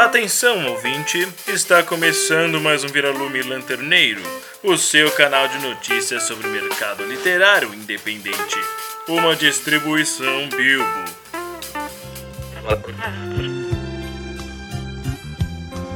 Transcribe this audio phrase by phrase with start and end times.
[0.00, 1.28] Atenção, ouvinte!
[1.46, 4.22] Está começando mais um Viralume Lanterneiro,
[4.62, 8.56] o seu canal de notícias sobre o mercado literário independente.
[9.06, 11.04] Uma distribuição Bilbo.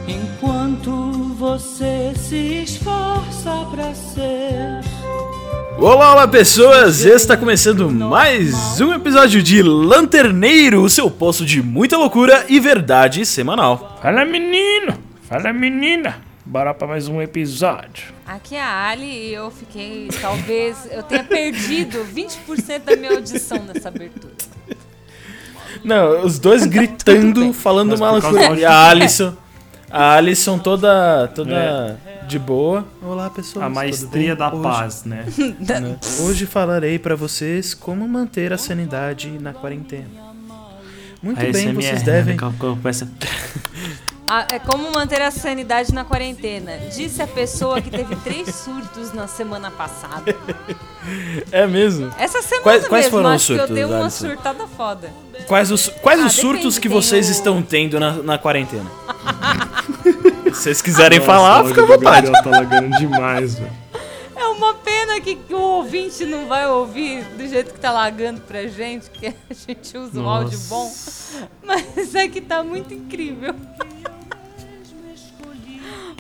[0.07, 4.94] Enquanto você se esforça pra ser.
[5.79, 7.05] Olá, olá pessoas!
[7.05, 13.27] Está começando mais um episódio de Lanterneiro, o seu posto de muita loucura e verdade
[13.27, 13.99] semanal.
[14.01, 14.95] Fala menino,
[15.29, 18.15] fala menina, bora pra mais um episódio.
[18.27, 23.59] Aqui é a Ali e eu fiquei, talvez, eu tenha perdido 20% da minha audição
[23.65, 24.33] nessa abertura.
[25.85, 28.55] Não, os dois gritando, falando uma loucura.
[28.55, 29.35] E a Alisson,
[29.91, 32.87] a Alisson toda, toda de boa.
[33.03, 35.25] Olá pessoas, A maestria da Hoje- paz, né?
[35.61, 35.99] né?
[36.21, 40.09] Hoje falarei pra vocês como manter a sanidade na quarentena.
[41.23, 42.13] Muito A bem, ASMR, vocês né?
[42.13, 42.37] devem.
[42.85, 43.09] Essa-
[44.27, 46.73] Ah, é como manter a sanidade na quarentena.
[46.95, 50.35] Disse a pessoa que teve três surtos na semana passada.
[51.53, 52.11] É mesmo?
[52.19, 54.27] Essa semana Quais- quais mesmo, foram os acho que eu surtos, dei uma Alisson?
[54.29, 55.11] surtada foda.
[55.47, 58.91] Quais os, quais Ah, os surtos depende, que vocês o- estão tendo na, na quarentena?
[60.55, 62.31] Se vocês quiserem Nossa, falar, fica à o vontade.
[62.31, 63.73] Gabriel tá lagando demais, velho.
[64.37, 68.67] É uma pena que o ouvinte não vai ouvir do jeito que tá lagando pra
[68.67, 70.93] gente, que a gente usa um áudio bom.
[71.63, 73.55] Mas é que tá muito incrível.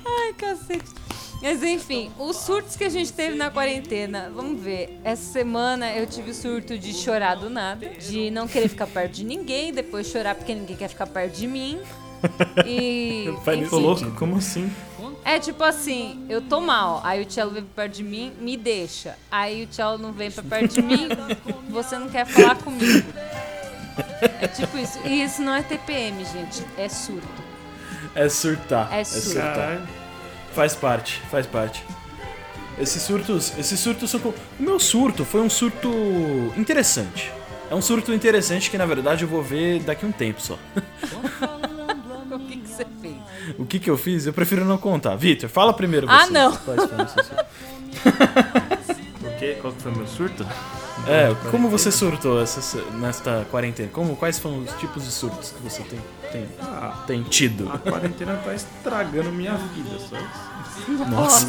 [0.05, 0.92] Ai, cacete.
[1.40, 4.98] Mas enfim, os surtos que a gente teve na quarentena, vamos ver.
[5.05, 9.12] Essa semana eu tive o surto de chorar do nada, de não querer ficar perto
[9.12, 11.78] de ninguém, depois chorar porque ninguém quer ficar perto de mim.
[12.67, 13.33] E.
[13.44, 14.70] Faz enfim, louco, como assim?
[15.25, 18.56] é tipo assim, eu tô mal, aí o Cello vem pra perto de mim, me
[18.56, 19.17] deixa.
[19.30, 21.08] Aí o Cello não vem pra perto de mim,
[21.70, 23.08] você não quer falar comigo.
[24.41, 24.98] É tipo isso.
[25.05, 27.27] E isso não é TPM, gente, é surto.
[28.14, 28.92] É surtar.
[28.92, 29.34] É surto.
[29.34, 29.89] Caralho.
[30.52, 31.84] Faz parte, faz parte.
[32.78, 34.20] Esses surtos, esses surtos são.
[34.20, 35.89] O meu surto foi um surto
[36.56, 37.33] interessante.
[37.70, 40.58] É um surto interessante que na verdade eu vou ver daqui a um tempo só.
[42.44, 43.14] O que, que você fez?
[43.58, 44.27] O que que eu fiz?
[44.27, 45.16] Eu prefiro não contar.
[45.16, 46.32] Vitor, fala primeiro Ah, você.
[46.32, 46.52] não.
[49.44, 49.58] quê?
[49.60, 50.46] Qual foi meu surto?
[51.08, 53.88] É, como você surtou essa, nesta quarentena?
[53.92, 55.98] Como, quais foram os tipos de surtos que você tem,
[56.30, 57.68] tem, Ah, tem tido?
[57.72, 60.55] a quarentena tá estragando minha vida, só isso.
[61.08, 61.46] Nossa.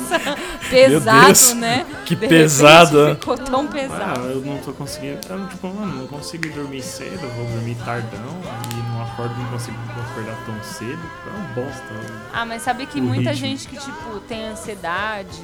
[0.70, 1.86] Pesado, Deus, né?
[2.06, 3.16] que De pesado.
[3.20, 4.22] Ficou tão Ah, pesado.
[4.28, 5.20] eu não tô conseguindo.
[5.30, 8.40] Eu, tipo, mano, não consigo dormir cedo, eu vou dormir tardão
[8.72, 9.78] e não acordo, não consigo
[10.12, 11.00] acordar tão cedo.
[11.28, 11.84] É uma bosta.
[12.34, 13.48] Ah, mas sabe que O muita ritmo.
[13.48, 15.42] gente que, tipo, tem ansiedade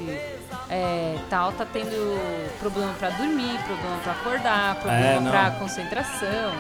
[0.70, 2.20] é, tal, tá tendo
[2.60, 6.52] problema pra dormir, problema pra acordar, problema É, pra concentração.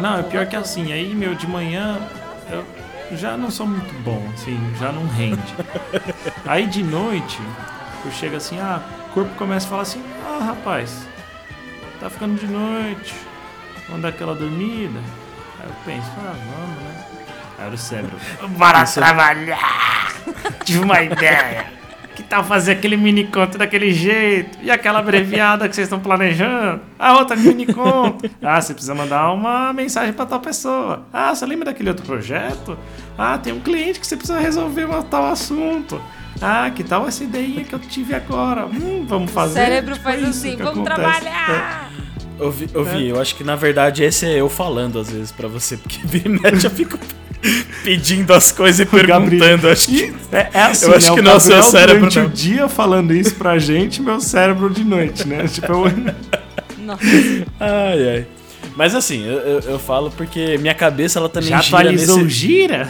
[0.00, 0.62] Não, é pior que toda.
[0.62, 1.98] assim, aí, meu, de manhã
[2.50, 2.64] eu
[3.16, 5.54] já não sou muito bom, assim, já não rende.
[6.46, 7.38] aí de noite,
[8.04, 11.06] eu chego assim, ah, o corpo começa a falar assim, ah, rapaz,
[11.98, 13.14] tá ficando de noite,
[13.88, 15.00] vamos dar aquela dormida.
[15.60, 17.04] Aí eu penso, ah, vamos, né?
[17.58, 18.16] Aí o cérebro,
[18.50, 20.12] bora trabalhar!
[20.64, 21.79] Tive uma ideia!
[22.14, 24.58] Que tal fazer aquele mini conto daquele jeito?
[24.62, 26.80] E aquela abreviada que vocês estão planejando?
[26.98, 28.28] A outra mini conto.
[28.42, 31.04] Ah, você precisa mandar uma mensagem para tal pessoa.
[31.12, 32.76] Ah, você lembra daquele outro projeto?
[33.16, 36.00] Ah, tem um cliente que você precisa resolver um tal assunto.
[36.42, 38.66] Ah, que tal essa ideia que eu tive agora?
[38.66, 39.54] Hum, vamos O fazer.
[39.54, 40.96] cérebro Tipo faz isso assim, vamos acontece.
[40.96, 41.90] trabalhar!
[42.38, 45.30] Eu vi, eu vi, eu acho que na verdade esse é eu falando às vezes
[45.30, 46.98] pra você, porque vira e mexe eu fico
[47.84, 49.68] pedindo as coisas e perguntando.
[49.68, 50.14] Acho que.
[50.32, 51.14] É, é assim, Eu acho né?
[51.14, 52.26] que o não o seu Gabriel cérebro, durante não.
[52.26, 55.46] o dia falando isso pra gente, meu cérebro de noite, né?
[55.52, 55.92] Tipo, eu...
[56.78, 57.02] Nossa,
[57.58, 58.26] Ai, ai.
[58.76, 62.30] Mas assim, eu, eu, eu falo porque minha cabeça ela também já gira atualizou nesse...
[62.30, 62.88] gira?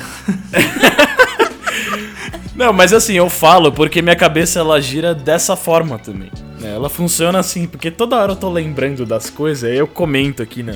[2.54, 6.30] Não, mas assim, eu falo porque minha cabeça ela gira dessa forma também.
[6.60, 6.74] né?
[6.74, 10.62] Ela funciona assim, porque toda hora eu tô lembrando das coisas, aí eu comento aqui
[10.62, 10.74] na,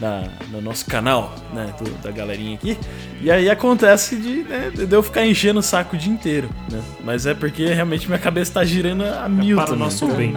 [0.00, 2.78] na- no nosso canal, né, do- da galerinha aqui.
[3.20, 6.80] E aí acontece de, né, de eu ficar enchendo o saco o dia inteiro, né?
[7.04, 9.84] Mas é porque realmente minha cabeça tá girando a mil Para o também.
[9.84, 10.36] nosso bem.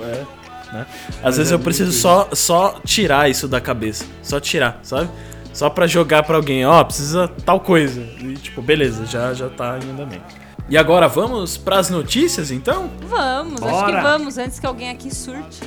[0.00, 0.24] É,
[0.72, 0.86] né?
[1.22, 4.04] Às vezes eu preciso só, só tirar isso da cabeça.
[4.22, 5.08] Só tirar, sabe?
[5.52, 8.00] Só pra jogar pra alguém, ó, precisa tal coisa.
[8.20, 10.34] E tipo, beleza, já, já tá em andamento.
[10.68, 12.90] E agora vamos pras notícias então?
[13.06, 13.96] vamos, acho Bora.
[13.96, 15.60] que vamos, antes que alguém aqui surte.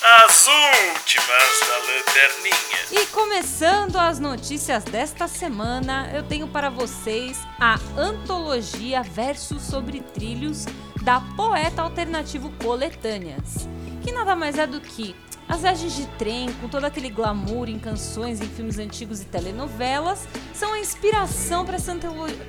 [0.00, 1.26] As últimas
[1.66, 3.02] da lanterninha.
[3.02, 10.66] E começando as notícias desta semana, eu tenho para vocês a antologia Versos sobre Trilhos
[11.02, 13.68] da Poeta Alternativo Coletâneas,
[14.00, 15.16] que nada mais é do que
[15.48, 20.28] As viagens de trem, com todo aquele glamour em canções, em filmes antigos e telenovelas,
[20.54, 21.92] são a inspiração para essa,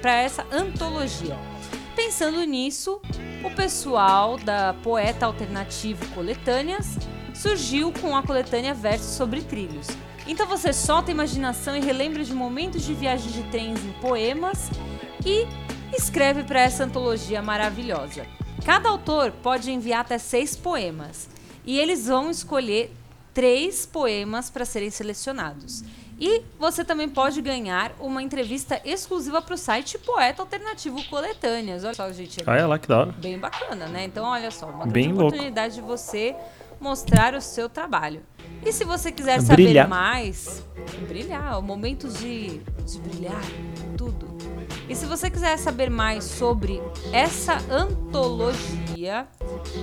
[0.03, 1.35] essa antologia.
[1.95, 3.01] Pensando nisso,
[3.43, 6.97] o pessoal da Poeta Alternativo Coletâneas
[7.39, 9.87] surgiu com a coletânea Versos sobre Trilhos.
[10.27, 14.69] Então você solta a imaginação e relembra de momentos de viagem de trens em poemas
[15.25, 15.47] e
[15.95, 18.27] escreve para essa antologia maravilhosa.
[18.65, 21.29] Cada autor pode enviar até seis poemas
[21.65, 22.93] e eles vão escolher
[23.33, 25.81] três poemas para serem selecionados.
[26.19, 31.85] E você também pode ganhar uma entrevista exclusiva para o site Poeta Alternativo Coletâneas.
[31.85, 32.41] Olha só, gente.
[32.41, 33.11] é Olha lá que da hora.
[33.13, 34.03] Bem bacana, né?
[34.03, 35.27] Então, olha só, uma Bem grande louco.
[35.27, 36.35] oportunidade de você
[36.79, 38.21] mostrar o seu trabalho.
[38.65, 39.85] E se você quiser Brilhar.
[39.85, 40.63] saber mais,
[41.07, 43.41] brilhar, momentos de, de brilhar,
[43.97, 44.27] tudo.
[44.89, 46.81] E se você quiser saber mais sobre
[47.13, 49.27] essa antologia,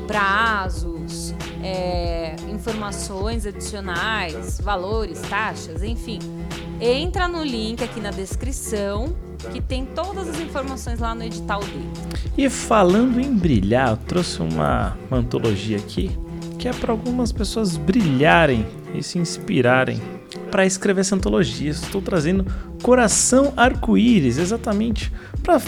[0.07, 1.33] prazos,
[1.63, 6.19] é, informações adicionais, valores, taxas, enfim,
[6.81, 9.17] entra no link aqui na descrição
[9.53, 11.91] que tem todas as informações lá no edital dele.
[12.37, 16.11] E falando em brilhar, eu trouxe uma, uma antologia aqui
[16.59, 20.01] que é para algumas pessoas brilharem e se inspirarem
[20.51, 21.71] para escrever essa antologia.
[21.71, 22.47] Estou trazendo
[22.83, 25.13] Coração Arco-Íris, exatamente
[25.43, 25.61] para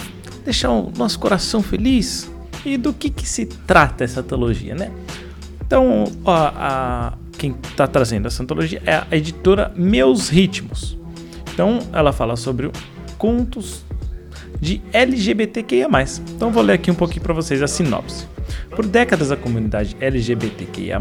[0.45, 2.31] deixar o nosso coração feliz.
[2.65, 4.91] E do que, que se trata essa antologia, né?
[5.65, 10.99] Então, a, quem está trazendo essa antologia é a editora Meus Ritmos.
[11.53, 12.71] Então, ela fala sobre
[13.17, 13.85] contos
[14.61, 15.89] de LGBTQIA+.
[16.35, 18.27] Então vou ler aqui um pouquinho para vocês a sinopse.
[18.79, 21.01] Por décadas a comunidade LGBTQIA+,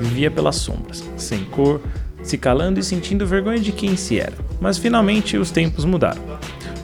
[0.00, 1.80] vivia pelas sombras, sem cor,
[2.24, 4.32] se calando e sentindo vergonha de quem se era.
[4.60, 6.20] Mas finalmente os tempos mudaram.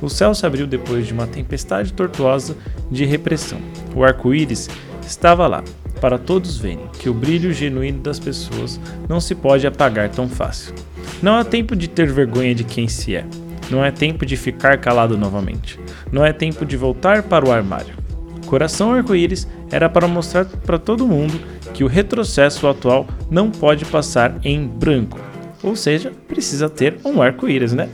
[0.01, 2.57] O céu se abriu depois de uma tempestade tortuosa
[2.89, 3.59] de repressão.
[3.93, 4.71] O arco-íris
[5.05, 5.65] estava lá,
[6.01, 8.79] para todos verem que o brilho genuíno das pessoas
[9.09, 10.73] não se pode apagar tão fácil.
[11.21, 13.27] Não é tempo de ter vergonha de quem se é.
[13.69, 15.77] Não é tempo de ficar calado novamente.
[16.13, 17.99] Não é tempo de voltar para o armário.
[18.47, 21.39] Coração Arco-Íris era para mostrar para todo mundo
[21.75, 25.19] que o retrocesso atual não pode passar em branco.
[25.63, 27.89] Ou seja, precisa ter um arco-íris, né?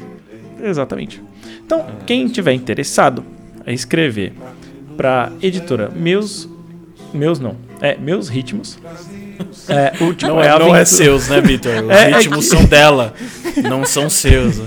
[0.63, 1.23] Exatamente.
[1.65, 3.25] Então, quem tiver interessado
[3.67, 4.33] a escrever
[4.97, 6.49] para editora Meus
[7.13, 8.79] Meus não, é Meus Ritmos.
[9.69, 11.85] É, o último Não, é, é, não Aventura- é seus, né, Vitor?
[11.85, 13.13] Os É, é ritmos que- são dela,
[13.69, 14.61] não são seus.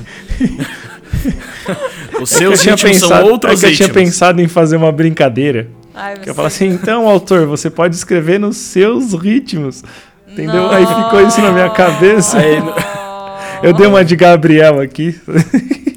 [2.22, 4.76] Os É seus tinha ritmos pensado, são é outros que eu tinha pensado em fazer
[4.78, 5.68] uma brincadeira.
[6.00, 9.84] Ai, Que eu falo assim, então, autor, você pode escrever nos seus ritmos.
[10.28, 10.54] Entendeu?
[10.64, 10.72] Não.
[10.72, 12.38] Aí ficou isso na minha cabeça.
[12.40, 12.58] Aí,
[13.62, 15.20] Eu dei uma de Gabriel aqui.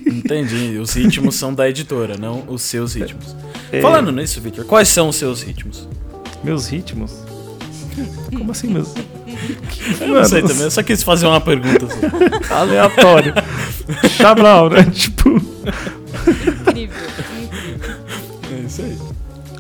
[0.07, 3.37] entendi, os ritmos são da editora, não os seus ritmos.
[3.71, 3.81] É.
[3.81, 5.89] Falando nisso, Vitor, quais são os seus ritmos?
[6.43, 7.13] Meus ritmos?
[8.37, 8.93] Como assim, meus?
[10.01, 11.87] Eu não sei também, eu só quis fazer uma pergunta.
[11.87, 12.55] só.
[12.55, 13.35] Aleatório.
[14.17, 14.87] Chablau, né?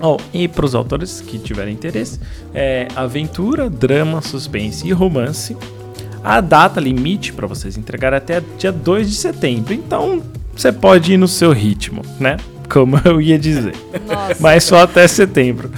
[0.02, 2.19] Ó, e para os autores que tiverem interesse,
[2.52, 5.56] é aventura, drama, suspense e romance.
[6.25, 9.72] A data limite para vocês entregar é até dia 2 de setembro.
[9.72, 10.20] Então,
[10.56, 12.37] você pode ir no seu ritmo, né?
[12.69, 13.75] Como eu ia dizer.
[14.08, 14.37] Nossa.
[14.40, 15.70] Mas só até setembro.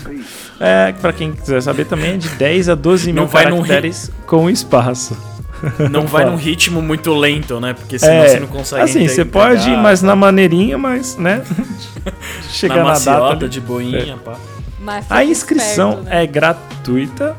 [0.58, 3.56] É, para quem quiser saber também, é de 10 a 12 mil Não vai num
[3.58, 5.14] caracteres com espaço.
[5.90, 7.72] Não vai num ritmo muito lento, né?
[7.72, 10.16] Porque senão É, você não consegue assim, você pode ir mais na pá.
[10.16, 11.42] maneirinha, mas, né?
[12.50, 13.48] Chegar na na, data.
[13.48, 14.34] de boinha, pá.
[14.80, 16.22] Mas fica A inscrição esperto, né?
[16.22, 17.36] é gratuita,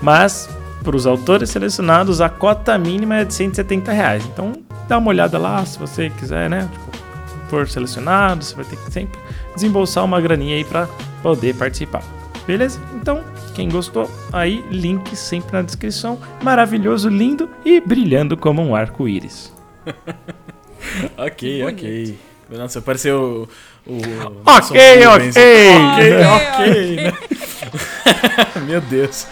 [0.00, 0.48] mas
[0.84, 4.24] para os autores selecionados a cota mínima é de 170 reais.
[4.26, 4.52] Então
[4.88, 6.68] dá uma olhada lá se você quiser, né?
[6.70, 6.92] Tipo,
[7.48, 9.18] for selecionado, você vai ter que sempre
[9.54, 10.88] desembolsar uma graninha aí para
[11.22, 12.02] poder participar.
[12.46, 12.80] Beleza?
[12.94, 13.22] Então,
[13.54, 16.18] quem gostou, aí link sempre na descrição.
[16.42, 19.52] Maravilhoso, lindo e brilhando como um arco-íris.
[21.16, 22.18] Ok, ok.
[22.50, 23.48] Nossa, pareceu
[23.86, 23.92] o.
[23.92, 23.96] o
[24.44, 25.28] Ok, ok.
[25.28, 27.12] Ok, ok, né?
[28.66, 29.26] Meu Deus.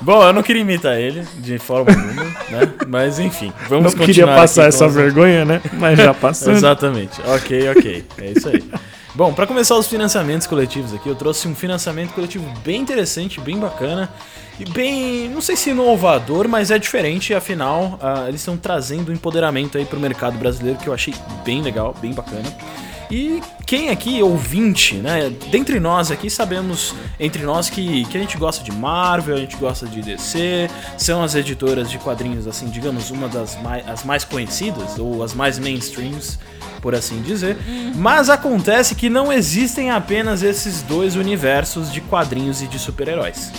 [0.00, 2.72] Bom, eu não queria imitar ele de forma alguma, né?
[2.86, 5.62] Mas enfim, Não vamos queria continuar passar aqui com essa vergonha, né?
[5.74, 6.56] Mas já passando.
[6.56, 7.20] Exatamente.
[7.22, 8.04] Ok, ok.
[8.18, 8.62] É isso aí.
[9.16, 13.56] Bom, para começar os financiamentos coletivos aqui, eu trouxe um financiamento coletivo bem interessante, bem
[13.56, 14.12] bacana
[14.58, 19.78] e bem, não sei se inovador, mas é diferente, afinal, ah, eles estão trazendo empoderamento
[19.78, 22.52] aí pro mercado brasileiro que eu achei bem legal, bem bacana.
[23.10, 25.30] E quem aqui, ouvinte, né?
[25.50, 29.56] Dentre nós aqui, sabemos, entre nós, que, que a gente gosta de Marvel, a gente
[29.56, 34.24] gosta de DC, são as editoras de quadrinhos, assim, digamos, uma das mais, as mais
[34.24, 36.38] conhecidas, ou as mais mainstreams,
[36.80, 37.56] por assim dizer.
[37.94, 43.52] Mas acontece que não existem apenas esses dois universos de quadrinhos e de super-heróis.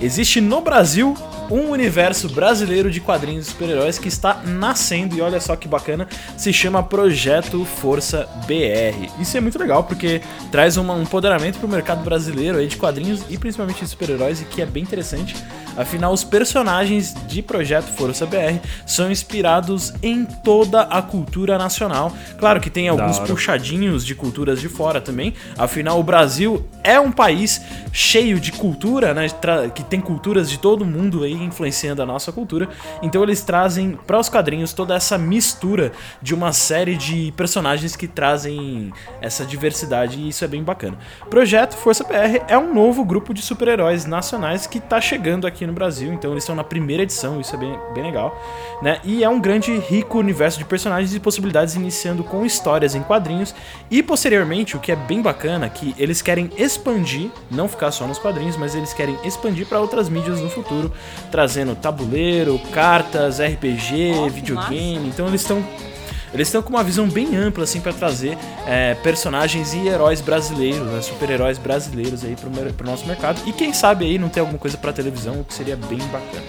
[0.00, 1.16] Existe no Brasil
[1.52, 6.08] um universo brasileiro de quadrinhos de super-heróis que está nascendo e olha só que bacana,
[6.34, 9.10] se chama Projeto Força BR.
[9.20, 13.22] Isso é muito legal porque traz um empoderamento para o mercado brasileiro aí de quadrinhos
[13.28, 15.36] e principalmente de super-heróis e que é bem interessante.
[15.76, 22.12] Afinal, os personagens de Projeto Força BR são inspirados em toda a cultura nacional.
[22.38, 25.32] Claro que tem alguns puxadinhos de culturas de fora também.
[25.56, 29.26] Afinal, o Brasil é um país cheio de cultura, né?
[29.74, 32.68] Que tem culturas de todo mundo aí influenciando a nossa cultura.
[33.02, 38.08] Então eles trazem para os quadrinhos toda essa mistura de uma série de personagens que
[38.08, 40.98] trazem essa diversidade e isso é bem bacana.
[41.28, 45.72] Projeto Força BR é um novo grupo de super-heróis nacionais que tá chegando aqui no
[45.72, 48.36] Brasil, então eles estão na primeira edição, isso é bem, bem legal,
[48.80, 49.00] né?
[49.04, 53.54] E é um grande rico universo de personagens e possibilidades iniciando com histórias em quadrinhos
[53.90, 58.18] e posteriormente, o que é bem bacana, que eles querem expandir, não ficar só nos
[58.18, 60.92] quadrinhos, mas eles querem expandir para outras mídias no futuro,
[61.32, 65.08] trazendo tabuleiro, cartas, RPG, que videogame.
[65.08, 65.64] Então eles estão
[66.34, 70.86] eles estão com uma visão bem ampla assim para trazer é, personagens e heróis brasileiros,
[70.86, 73.40] né, super-heróis brasileiros aí mer- pro nosso mercado.
[73.46, 76.42] E quem sabe aí não ter alguma coisa para televisão, o que seria bem bacana.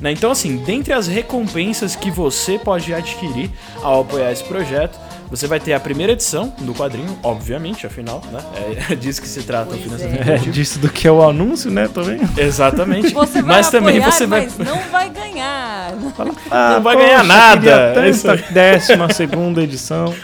[0.00, 3.50] Né, Então, assim, dentre as recompensas que você pode adquirir
[3.82, 4.98] ao apoiar esse projeto,
[5.30, 8.40] você vai ter a primeira edição do quadrinho, obviamente, afinal, né?
[8.90, 10.34] É disso que se trata o Pois financiamento é.
[10.34, 12.20] É, disso do que é o anúncio, né, também.
[12.36, 13.12] Exatamente.
[13.12, 14.42] Você vai mas também apoiar, você vai.
[14.42, 15.94] mas não vai ganhar.
[16.50, 20.14] Ah, Não vai ganhar nada, é isso tanto a décima segunda edição.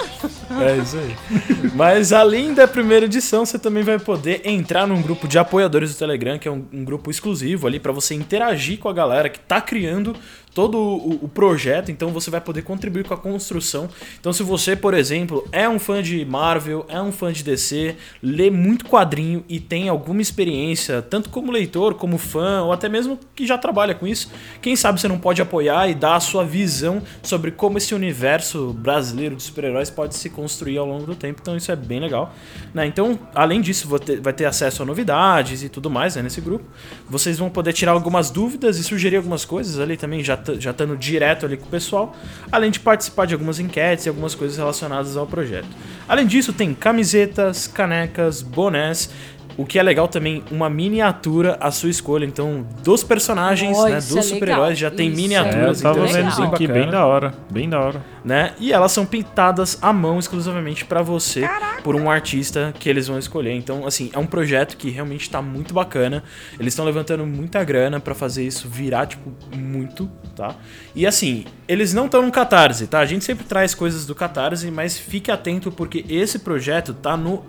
[0.60, 1.70] É isso aí.
[1.74, 5.98] Mas além da primeira edição, você também vai poder entrar num grupo de apoiadores do
[5.98, 9.38] Telegram, que é um, um grupo exclusivo ali pra você interagir com a galera que
[9.38, 10.14] tá criando
[10.54, 11.90] todo o, o projeto.
[11.90, 13.88] Então você vai poder contribuir com a construção.
[14.20, 17.96] Então, se você, por exemplo, é um fã de Marvel, é um fã de DC,
[18.22, 23.18] lê muito quadrinho e tem alguma experiência, tanto como leitor, como fã, ou até mesmo
[23.34, 24.30] que já trabalha com isso,
[24.60, 28.72] quem sabe você não pode apoiar e dar a sua visão sobre como esse universo
[28.72, 31.40] brasileiro de super-heróis pode se construir ao longo do tempo.
[31.40, 32.34] Então isso é bem legal.
[32.74, 32.86] Né?
[32.86, 33.88] Então, além disso,
[34.20, 36.64] vai ter acesso a novidades e tudo mais né, nesse grupo.
[37.08, 40.96] Vocês vão poder tirar algumas dúvidas e sugerir algumas coisas ali também, já já estando
[40.96, 42.16] direto ali com o pessoal.
[42.50, 45.68] Além de participar de algumas enquetes e algumas coisas relacionadas ao projeto.
[46.08, 49.10] Além disso, tem camisetas, canecas, bonés.
[49.56, 52.24] O que é legal também, uma miniatura à sua escolha.
[52.24, 55.80] Então, dos personagens, Oh, né, dos é super-heróis, já tem Isso É, eu miniaturas.
[55.80, 57.34] tava então, vendo isso aqui, bacana bem da hora.
[57.50, 58.04] Bem da hora.
[58.24, 58.52] né?
[58.60, 61.48] E elas são pintadas à mão exclusivamente pra você
[61.82, 63.52] por um artista que eles vão escolher.
[63.52, 66.22] Então, assim, é um projeto que realmente tá muito bacana.
[66.58, 70.54] Eles estão levantando muita grana pra fazer isso virar tipo muito, tá?
[70.94, 73.00] E assim, eles não estão no Catarse, tá?
[73.00, 77.44] A gente sempre traz coisas do Catarse, mas fique atento porque esse projeto tá no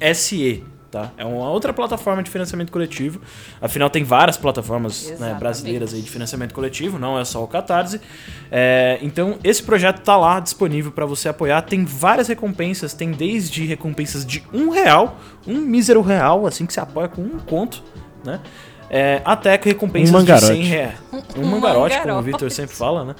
[0.00, 0.64] apoia.se.
[0.90, 1.12] Tá?
[1.18, 3.20] É uma outra plataforma de financiamento coletivo.
[3.60, 8.00] Afinal, tem várias plataformas né, brasileiras aí de financiamento coletivo, não é só o Catarse.
[8.50, 11.60] É, então, esse projeto tá lá disponível para você apoiar.
[11.60, 16.80] Tem várias recompensas, tem desde recompensas de um real, um mísero real, assim que você
[16.80, 17.82] apoia com um conto,
[18.24, 18.40] né?
[18.88, 20.46] É, até que recompensas Um de mangarote.
[20.54, 20.94] 100 reais.
[21.12, 22.24] Um, Um mangarote, como o mangarote.
[22.24, 23.14] Victor sempre fala, né?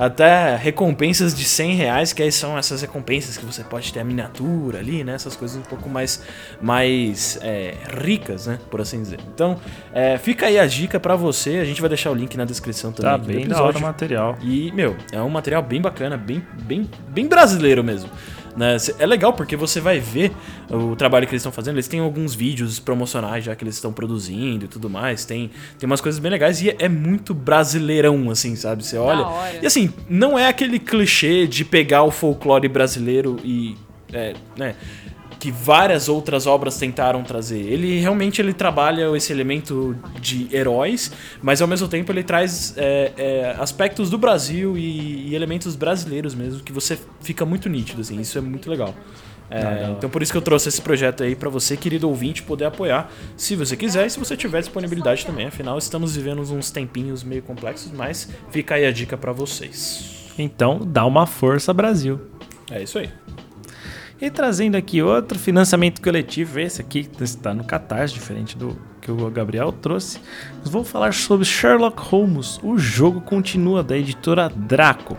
[0.00, 4.04] Até recompensas de 100 reais, que aí são essas recompensas que você pode ter a
[4.04, 5.12] miniatura ali, né?
[5.14, 6.22] Essas coisas um pouco mais,
[6.58, 8.58] mais é, ricas, né?
[8.70, 9.20] Por assim dizer.
[9.34, 9.58] Então,
[9.92, 11.58] é, fica aí a dica pra você.
[11.58, 13.76] A gente vai deixar o link na descrição também Tá aqui do bem da hora
[13.76, 14.38] o material.
[14.40, 18.08] E, meu, é um material bem bacana, bem, bem, bem brasileiro mesmo.
[18.56, 18.76] Né?
[18.98, 20.32] É legal porque você vai ver
[20.70, 21.76] o trabalho que eles estão fazendo.
[21.76, 25.24] Eles têm alguns vídeos promocionais já que eles estão produzindo e tudo mais.
[25.24, 28.84] Tem, tem umas coisas bem legais e é, é muito brasileirão, assim, sabe?
[28.84, 29.26] Você olha.
[29.62, 33.76] E assim, não é aquele clichê de pegar o folclore brasileiro e.
[34.12, 34.74] é, né?
[35.40, 37.58] Que várias outras obras tentaram trazer.
[37.58, 41.10] Ele realmente ele trabalha esse elemento de heróis,
[41.42, 46.34] mas ao mesmo tempo ele traz é, é, aspectos do Brasil e, e elementos brasileiros
[46.34, 48.20] mesmo que você fica muito nítido assim.
[48.20, 48.94] Isso é muito legal.
[49.50, 52.66] É, então por isso que eu trouxe esse projeto aí pra você, querido ouvinte, poder
[52.66, 55.46] apoiar, se você quiser e se você tiver disponibilidade também.
[55.46, 60.30] Afinal, estamos vivendo uns tempinhos meio complexos, mas fica aí a dica pra vocês.
[60.38, 62.20] Então, dá uma força, Brasil.
[62.70, 63.10] É isso aí.
[64.20, 69.30] E trazendo aqui outro financiamento coletivo, esse aqui está no Catarse, diferente do que o
[69.30, 70.20] Gabriel trouxe.
[70.62, 75.16] Vou falar sobre Sherlock Holmes, o jogo continua da editora Draco.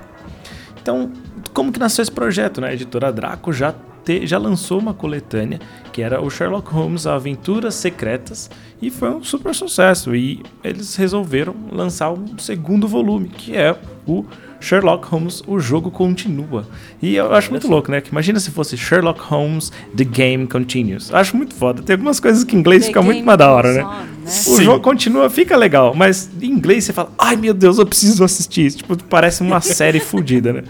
[0.80, 1.12] Então,
[1.52, 2.70] como que nasceu esse projeto, né?
[2.70, 5.60] A editora Draco já te- já lançou uma coletânea
[5.92, 8.50] que era o Sherlock Holmes Aventuras Secretas
[8.82, 10.16] e foi um super sucesso.
[10.16, 13.76] E eles resolveram lançar um segundo volume, que é
[14.08, 14.26] o
[14.60, 16.68] Sherlock Holmes, o jogo continua.
[17.02, 18.00] E eu acho muito louco, né?
[18.00, 21.12] Que imagina se fosse Sherlock Holmes, The Game Continues.
[21.14, 21.82] Acho muito foda.
[21.82, 23.84] Tem algumas coisas que em inglês The fica muito mais da hora, né?
[23.84, 24.08] on, né?
[24.24, 24.64] O Sim.
[24.64, 28.68] jogo continua, fica legal, mas em inglês você fala, ai meu Deus, eu preciso assistir
[28.68, 28.78] isso.
[28.78, 30.64] Tipo, parece uma série fodida, né?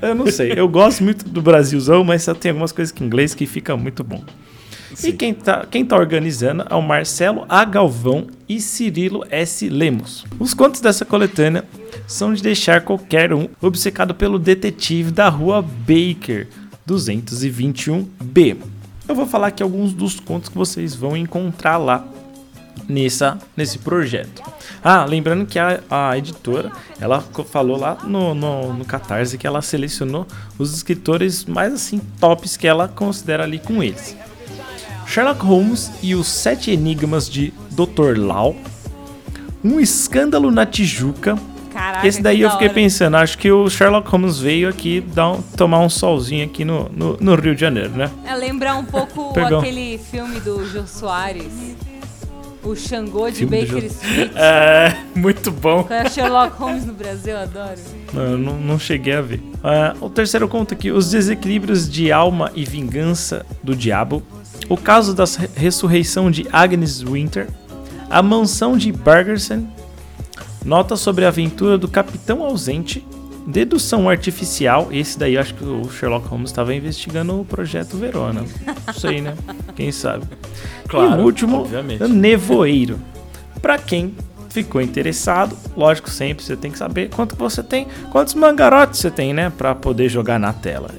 [0.00, 3.06] Eu não sei, eu gosto muito do Brasilzão, mas só tem algumas coisas que em
[3.06, 4.22] inglês que fica muito bom.
[5.04, 7.64] E quem tá, quem tá organizando é o Marcelo A.
[7.64, 9.68] Galvão e Cirilo S.
[9.68, 10.24] Lemos.
[10.38, 11.64] Os contos dessa coletânea
[12.06, 16.48] são de deixar qualquer um obcecado pelo detetive da rua Baker
[16.88, 18.56] 221B.
[19.06, 22.06] Eu vou falar aqui alguns dos contos que vocês vão encontrar lá
[22.88, 24.42] nessa, nesse projeto.
[24.82, 29.60] Ah, lembrando que a, a editora, ela falou lá no, no, no Catarse que ela
[29.60, 30.26] selecionou
[30.58, 34.16] os escritores mais assim tops que ela considera ali com eles.
[35.06, 38.16] Sherlock Holmes e os Sete Enigmas de Dr.
[38.18, 38.54] Lau.
[39.64, 41.36] Um escândalo na Tijuca.
[41.72, 45.42] Caraca, Esse daí eu fiquei pensando, acho que o Sherlock Holmes veio aqui dar um-
[45.42, 48.10] tomar um solzinho aqui no, no, no Rio de Janeiro, né?
[48.26, 51.52] É lembrar um pouco aquele filme do Jô Soares.
[52.62, 54.30] O Xangô de Filme Baker Street.
[54.36, 55.84] É, muito bom.
[55.84, 57.78] Qual é Sherlock Holmes no Brasil, eu adoro.
[58.12, 59.40] Não, não, não cheguei a ver.
[59.62, 64.22] Ah, o terceiro conto aqui: Os Desequilíbrios de Alma e Vingança do Diabo.
[64.68, 67.48] O caso da re- ressurreição de Agnes Winter.
[68.10, 69.68] A mansão de Bergersen.
[70.64, 73.06] Nota sobre a aventura do Capitão Ausente.
[73.48, 74.88] Dedução artificial.
[74.92, 78.44] Esse daí eu acho que o Sherlock Holmes estava investigando o projeto Verona.
[78.86, 79.34] Não sei, né?
[79.74, 80.26] Quem sabe.
[80.86, 82.06] Claro, e o último, obviamente.
[82.06, 83.00] Nevoeiro.
[83.62, 84.14] Pra quem
[84.50, 89.32] ficou interessado, lógico, sempre você tem que saber quanto você tem, quantos mangarotes você tem,
[89.32, 90.90] né, Pra poder jogar na tela.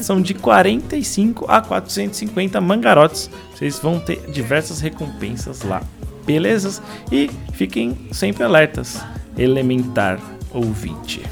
[0.00, 3.30] São de 45 a 450 mangarotes.
[3.54, 5.80] Vocês vão ter diversas recompensas lá.
[6.26, 6.82] Belezas?
[7.12, 9.00] E fiquem sempre alertas.
[9.38, 10.18] Elementar
[10.52, 11.22] ouvinte.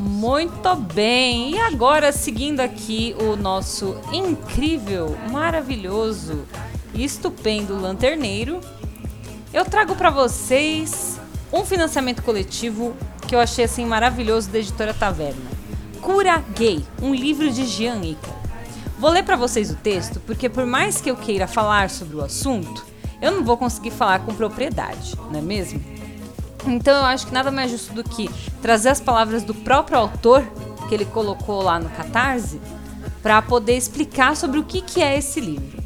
[0.00, 1.56] Muito bem.
[1.56, 6.46] E agora, seguindo aqui o nosso incrível, maravilhoso
[6.94, 8.60] e estupendo lanterneiro,
[9.52, 11.20] eu trago para vocês
[11.52, 12.96] um financiamento coletivo
[13.28, 15.50] que eu achei assim maravilhoso da editora Taverna.
[16.00, 18.34] Cura Gay, um livro de Jean Ica.
[18.98, 22.24] Vou ler para vocês o texto porque por mais que eu queira falar sobre o
[22.24, 22.86] assunto,
[23.20, 25.99] eu não vou conseguir falar com propriedade, não é mesmo?
[26.66, 28.28] Então eu acho que nada mais justo do que
[28.60, 30.44] trazer as palavras do próprio autor
[30.88, 32.60] que ele colocou lá no Catarse
[33.22, 35.80] para poder explicar sobre o que, que é esse livro.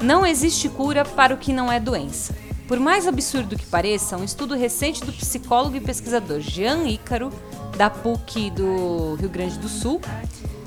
[0.00, 2.36] Não existe cura para o que não é doença.
[2.68, 7.32] Por mais absurdo que pareça, um estudo recente do psicólogo e pesquisador Jean Ícaro,
[7.76, 10.00] da PUC do Rio Grande do Sul,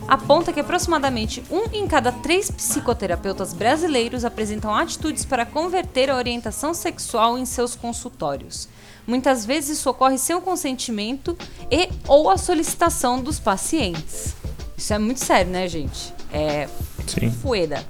[0.08, 6.74] aponta que aproximadamente um em cada três psicoterapeutas brasileiros apresentam atitudes para converter a orientação
[6.74, 8.68] sexual em seus consultórios.
[9.06, 11.38] Muitas vezes isso ocorre sem o consentimento
[11.70, 14.36] e ou a solicitação dos pacientes.
[14.78, 16.14] Isso é muito sério, né, gente?
[16.32, 16.68] É
[17.08, 17.32] Sim.
[17.32, 17.86] fueda.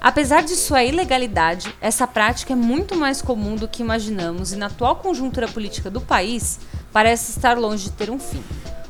[0.00, 4.66] Apesar de sua ilegalidade, essa prática é muito mais comum do que imaginamos e na
[4.66, 6.60] atual conjuntura política do país
[6.92, 8.42] parece estar longe de ter um fim.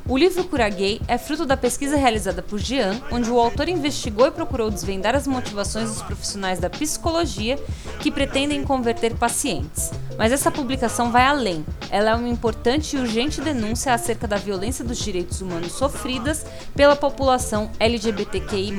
[0.09, 4.29] O livro Cura Gay é fruto da pesquisa realizada por Jean, onde o autor investigou
[4.29, 7.59] e procurou desvendar as motivações dos profissionais da psicologia
[7.99, 9.91] que pretendem converter pacientes.
[10.17, 11.67] Mas essa publicação vai além.
[11.91, 16.95] Ela é uma importante e urgente denúncia acerca da violência dos direitos humanos sofridas pela
[16.95, 18.73] população LGBTQI+.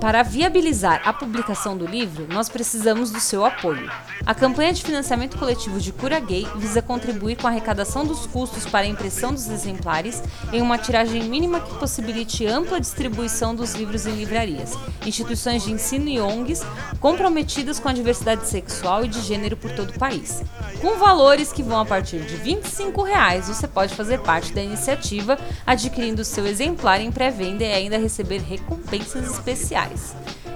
[0.00, 3.90] Para viabilizar a publicação do livro, nós precisamos do seu apoio.
[4.24, 8.64] A campanha de financiamento coletivo de Cura Gay visa contribuir com a arrecadação dos custos
[8.64, 14.06] para a impressão dos exemplares em uma tiragem mínima que possibilite ampla distribuição dos livros
[14.06, 16.62] em livrarias, instituições de ensino e ONGs
[17.00, 20.42] comprometidas com a diversidade sexual e de gênero por todo o país.
[20.80, 25.36] Com valores que vão a partir de 25 reais, você pode fazer parte da iniciativa
[25.66, 29.87] adquirindo seu exemplar em pré-venda e ainda receber recompensas especiais.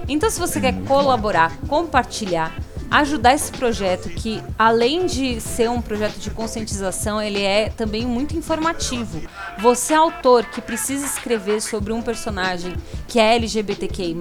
[0.07, 2.53] Então, se você quer colaborar, compartilhar,
[2.91, 8.37] ajudar esse projeto que, além de ser um projeto de conscientização, ele é também muito
[8.37, 9.21] informativo.
[9.59, 12.75] Você, autor, que precisa escrever sobre um personagem
[13.07, 14.15] que é LGBTQI+,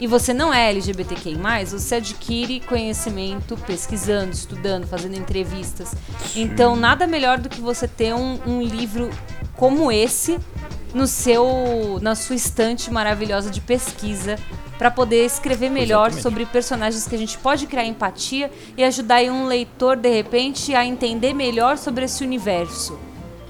[0.00, 5.94] e você não é LGBTQI+, você adquire conhecimento pesquisando, estudando, fazendo entrevistas.
[6.34, 9.10] Então, nada melhor do que você ter um, um livro
[9.56, 10.38] como esse
[10.94, 14.38] no seu na sua estante maravilhosa de pesquisa
[14.78, 16.22] para poder escrever melhor Exatamente.
[16.22, 20.84] sobre personagens que a gente pode criar empatia e ajudar um leitor de repente a
[20.84, 22.98] entender melhor sobre esse universo.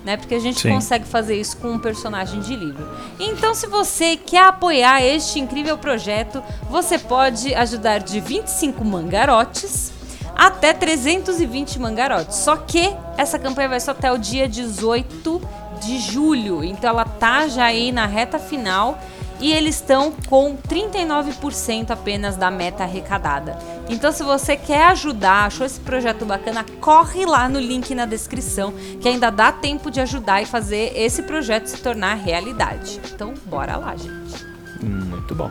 [0.04, 0.18] né?
[0.18, 0.70] Porque a gente Sim.
[0.70, 2.86] consegue fazer isso com um personagem de livro.
[3.18, 9.94] Então, se você quer apoiar este incrível projeto, você pode ajudar de 25 mangarotes
[10.36, 12.36] até 320 mangarotes.
[12.36, 15.40] Só que essa campanha vai só até o dia 18
[15.84, 16.64] de julho.
[16.64, 18.98] Então ela tá já aí na reta final
[19.40, 23.58] e eles estão com 39% apenas da meta arrecadada.
[23.88, 28.72] Então se você quer ajudar, achou esse projeto bacana, corre lá no link na descrição,
[29.00, 33.00] que ainda dá tempo de ajudar e fazer esse projeto se tornar realidade.
[33.12, 34.44] Então bora lá, gente.
[34.82, 35.50] Muito bom.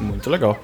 [0.00, 0.58] Muito legal.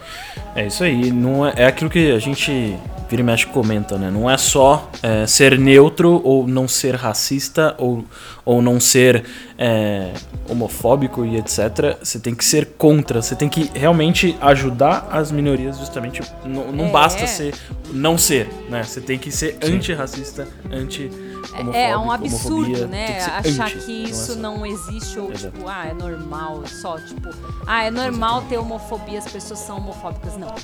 [0.54, 1.10] É isso aí.
[1.10, 2.76] Não é, é aquilo que a gente
[3.10, 4.08] vira e mexe comenta, né?
[4.10, 8.04] Não é só é, ser neutro ou não ser racista ou,
[8.44, 9.24] ou não ser
[9.58, 10.12] é,
[10.48, 11.98] homofóbico e etc.
[12.00, 13.20] Você tem que ser contra.
[13.20, 16.22] Você tem que realmente ajudar as minorias justamente.
[16.44, 16.90] Não, não É.
[16.90, 17.52] basta ser
[17.92, 18.84] não ser, né?
[18.84, 21.76] Você tem que ser antirracista, anti-homofóbico.
[21.76, 23.06] É, é um absurdo, né?
[23.42, 24.38] que Achar anti, que não é isso só.
[24.38, 25.56] não existe ou Exato.
[25.56, 27.28] tipo, ah, é normal, só tipo,
[27.66, 30.36] ah, é normal ter homofobia, as pessoas são homofóbicas.
[30.36, 30.54] Não.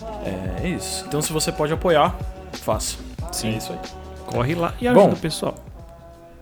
[0.63, 1.05] É isso.
[1.09, 2.17] Então se você pode apoiar,
[2.59, 2.97] faça.
[3.33, 3.55] Sim.
[3.55, 3.79] É isso aí.
[4.27, 5.13] Corre lá e ajuda Bom.
[5.13, 5.55] o pessoal.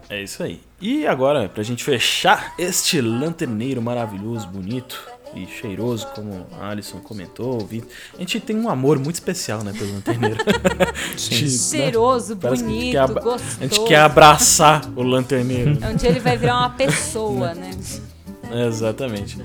[0.09, 0.61] É isso aí.
[0.81, 5.00] E agora, pra gente fechar este lanterneiro maravilhoso, bonito
[5.35, 7.90] e cheiroso, como a Alisson comentou, o Vitor.
[8.14, 10.37] A gente tem um amor muito especial, né, pelo lanterneiro.
[11.16, 11.48] Sim.
[11.48, 13.59] Cheiroso, Parece que a gente bonito, gostoso.
[13.61, 15.79] A gente quer abraçar o lanterneiro.
[15.85, 17.70] Um dia ele vai virar uma pessoa, né?
[18.66, 19.38] Exatamente.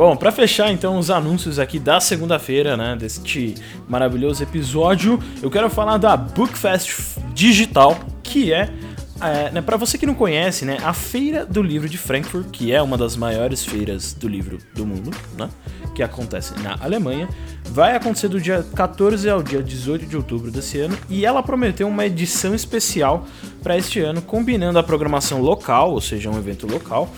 [0.00, 3.54] Bom, pra fechar então os anúncios aqui da segunda-feira, né, deste
[3.86, 8.70] maravilhoso episódio, eu quero falar da Bookfest Digital, que é,
[9.20, 12.72] é né, para você que não conhece, né, a Feira do Livro de Frankfurt, que
[12.72, 15.50] é uma das maiores feiras do livro do mundo, né,
[15.94, 17.28] que acontece na Alemanha,
[17.66, 21.88] vai acontecer do dia 14 ao dia 18 de outubro desse ano e ela prometeu
[21.88, 23.26] uma edição especial
[23.62, 27.10] para este ano, combinando a programação local, ou seja, um evento local,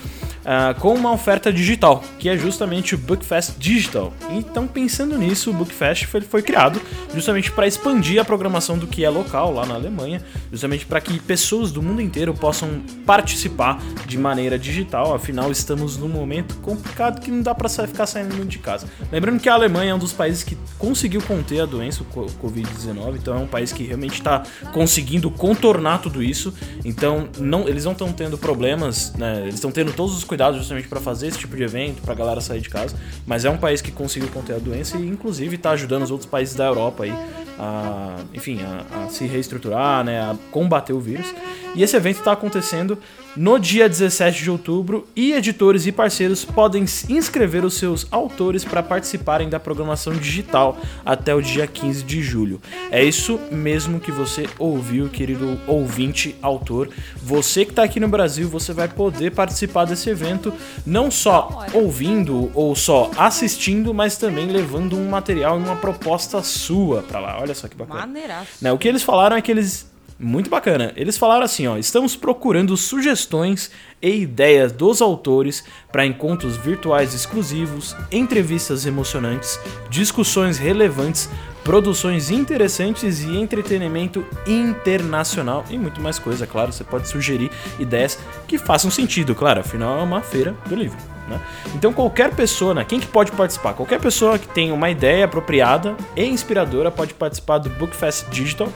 [0.44, 4.12] ah, com uma oferta digital, que é justamente o Bookfest Digital.
[4.31, 6.81] Então, pensando nisso, o Bookfest foi, foi criado
[7.14, 11.18] justamente para expandir a programação do que é local lá na Alemanha, justamente para que
[11.20, 15.14] pessoas do mundo inteiro possam participar de maneira digital.
[15.14, 18.88] Afinal, estamos num momento complicado que não dá para ficar saindo de casa.
[19.12, 22.27] Lembrando que a Alemanha é um dos países que conseguiu conter a doença, o co-
[22.40, 26.55] Covid-19, então é um país que realmente está conseguindo contornar tudo isso.
[26.85, 29.40] Então, não, eles não estão tendo problemas, né?
[29.42, 32.16] Eles estão tendo todos os cuidados justamente para fazer esse tipo de evento, para a
[32.16, 32.95] galera sair de casa.
[33.27, 36.31] Mas é um país que conseguiu conter a doença e, inclusive, está ajudando os outros
[36.31, 37.12] países da Europa aí
[37.59, 40.21] a, enfim, a, a se reestruturar, né?
[40.21, 41.27] A combater o vírus.
[41.75, 42.99] E esse evento está acontecendo
[43.37, 48.83] no dia 17 de outubro e editores e parceiros podem inscrever os seus autores para
[48.83, 52.61] participarem da programação digital até o dia 15 de julho.
[52.90, 56.90] É isso mesmo que você ouviu, querido ouvinte, autor.
[57.16, 60.53] Você que está aqui no Brasil, você vai poder participar desse evento
[60.85, 67.03] não só ouvindo ou só assistindo, mas também levando um material e uma proposta sua
[67.03, 67.38] para lá.
[67.40, 68.01] Olha só que bacana.
[68.01, 68.53] Maneiraço.
[68.61, 69.91] Né, o que eles falaram é que eles.
[70.23, 70.93] Muito bacana.
[70.95, 71.77] Eles falaram assim, ó.
[71.77, 79.59] Estamos procurando sugestões e ideias dos autores para encontros virtuais exclusivos, entrevistas emocionantes,
[79.91, 81.29] discussões relevantes,
[81.65, 86.73] produções interessantes e entretenimento internacional e muito mais coisa, claro.
[86.73, 89.59] Você pode sugerir ideias que façam sentido, claro.
[89.59, 90.99] Afinal, é uma feira do livro.
[91.27, 91.41] Né?
[91.75, 93.75] Então qualquer pessoa, né, quem que pode participar?
[93.75, 98.73] Qualquer pessoa que tenha uma ideia apropriada e inspiradora pode participar do Bookfest Digital.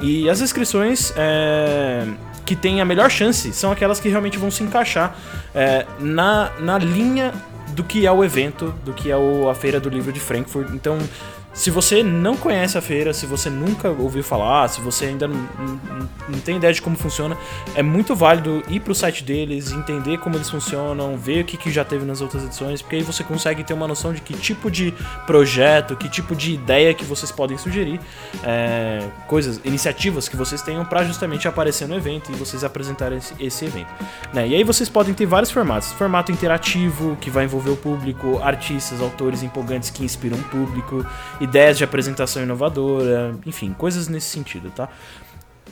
[0.00, 2.06] E as inscrições é,
[2.46, 5.14] que têm a melhor chance são aquelas que realmente vão se encaixar
[5.54, 7.32] é, na, na linha
[7.74, 10.70] do que é o evento, do que é o- a Feira do Livro de Frankfurt.
[10.72, 10.98] Então,
[11.52, 15.36] se você não conhece a feira, se você nunca ouviu falar, se você ainda não,
[15.58, 17.36] não- não tem ideia de como funciona,
[17.74, 21.70] é muito válido ir pro site deles, entender como eles funcionam, ver o que, que
[21.70, 24.70] já teve nas outras edições, porque aí você consegue ter uma noção de que tipo
[24.70, 24.94] de
[25.26, 28.00] projeto, que tipo de ideia que vocês podem sugerir,
[28.44, 33.34] é, coisas, iniciativas que vocês tenham para justamente aparecer no evento e vocês apresentarem esse,
[33.40, 33.88] esse evento.
[34.32, 34.46] né?
[34.46, 39.00] E aí vocês podem ter vários formatos: formato interativo, que vai envolver o público, artistas,
[39.00, 41.04] autores empolgantes que inspiram o público,
[41.40, 44.88] ideias de apresentação inovadora, enfim, coisas nesse sentido, tá?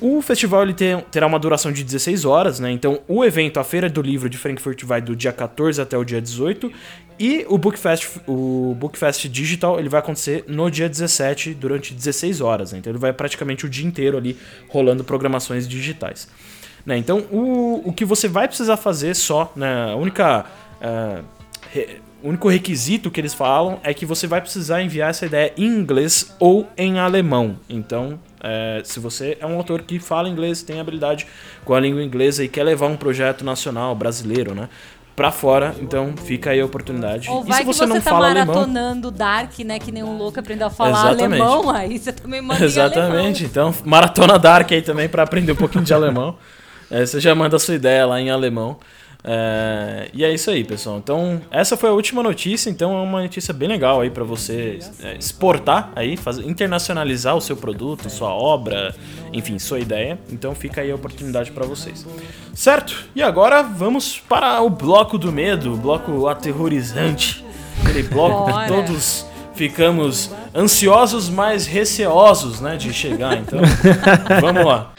[0.00, 2.70] O festival ele tem- terá uma duração de 16 horas, né?
[2.70, 6.04] Então, o evento, a Feira do Livro de Frankfurt, vai do dia 14 até o
[6.04, 6.70] dia 18.
[7.18, 12.70] E o Bookfest, o Bookfest Digital ele vai acontecer no dia 17, durante 16 horas.
[12.70, 12.78] Né?
[12.78, 16.28] Então, ele vai praticamente o dia inteiro ali rolando programações digitais.
[16.86, 16.96] Né?
[16.96, 19.90] Então, o, o que você vai precisar fazer só, né?
[19.90, 20.46] A única.
[21.72, 25.52] re- o único requisito que eles falam é que você vai precisar enviar essa ideia
[25.56, 27.56] em inglês ou em alemão.
[27.68, 31.26] Então, é, se você é um autor que fala inglês, tem habilidade
[31.64, 34.68] com a língua inglesa e quer levar um projeto nacional brasileiro, né?
[35.14, 37.28] Pra fora, então fica aí a oportunidade.
[37.28, 39.78] Ou e vai se que você você não tá fala alemão, maratonando Dark, né?
[39.80, 41.42] Que nem um louco aprendeu a falar Exatamente.
[41.42, 43.44] alemão, aí você também manda Exatamente.
[43.44, 43.72] alemão.
[43.72, 46.36] Então, maratona Dark aí também pra aprender um pouquinho de alemão.
[46.90, 48.78] É, você já manda a sua ideia lá em alemão.
[49.30, 50.96] É, e é isso aí, pessoal.
[50.96, 52.70] Então, essa foi a última notícia.
[52.70, 57.40] Então, é uma notícia bem legal aí pra você é, exportar aí, fazer, internacionalizar o
[57.40, 58.94] seu produto, sua obra,
[59.30, 60.18] enfim, sua ideia.
[60.32, 62.06] Então, fica aí a oportunidade pra vocês.
[62.54, 63.04] Certo?
[63.14, 67.44] E agora vamos para o bloco do medo, o bloco aterrorizante.
[67.82, 73.36] Aquele bloco que todos ficamos ansiosos, mas receosos, né, de chegar.
[73.36, 73.60] Então,
[74.40, 74.92] vamos lá.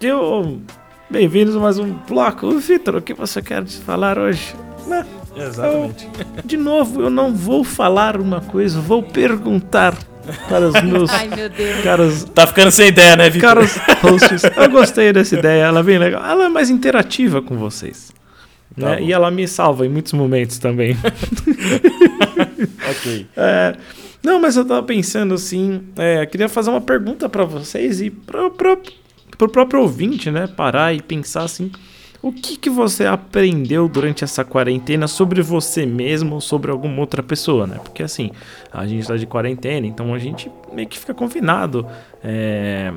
[0.00, 0.60] Eu...
[1.08, 2.58] Bem-vindos a mais um bloco.
[2.58, 4.54] Vitor, o que você quer falar hoje?
[4.86, 5.06] Né?
[5.34, 6.08] Exatamente.
[6.44, 9.96] De novo, eu não vou falar uma coisa, vou perguntar
[10.48, 11.82] para os meus Ai, meu Deus.
[11.82, 13.48] caros, Tá ficando sem ideia, né, Vitor?
[13.48, 14.42] caros hosts.
[14.56, 16.24] Eu gostei dessa ideia, ela é bem legal.
[16.24, 18.12] Ela é mais interativa com vocês.
[18.78, 19.02] Tá né?
[19.02, 20.96] E ela me salva em muitos momentos também.
[22.90, 23.26] ok.
[23.36, 23.76] É,
[24.22, 28.10] não, mas eu tava pensando assim, é, eu queria fazer uma pergunta pra vocês e
[28.10, 28.50] pro,
[29.36, 31.70] pro, pro próprio ouvinte, né, parar e pensar assim,
[32.22, 37.22] o que que você aprendeu durante essa quarentena sobre você mesmo ou sobre alguma outra
[37.22, 37.78] pessoa, né?
[37.82, 38.30] Porque assim,
[38.72, 41.86] a gente tá de quarentena, então a gente meio que fica confinado,
[42.24, 42.92] é,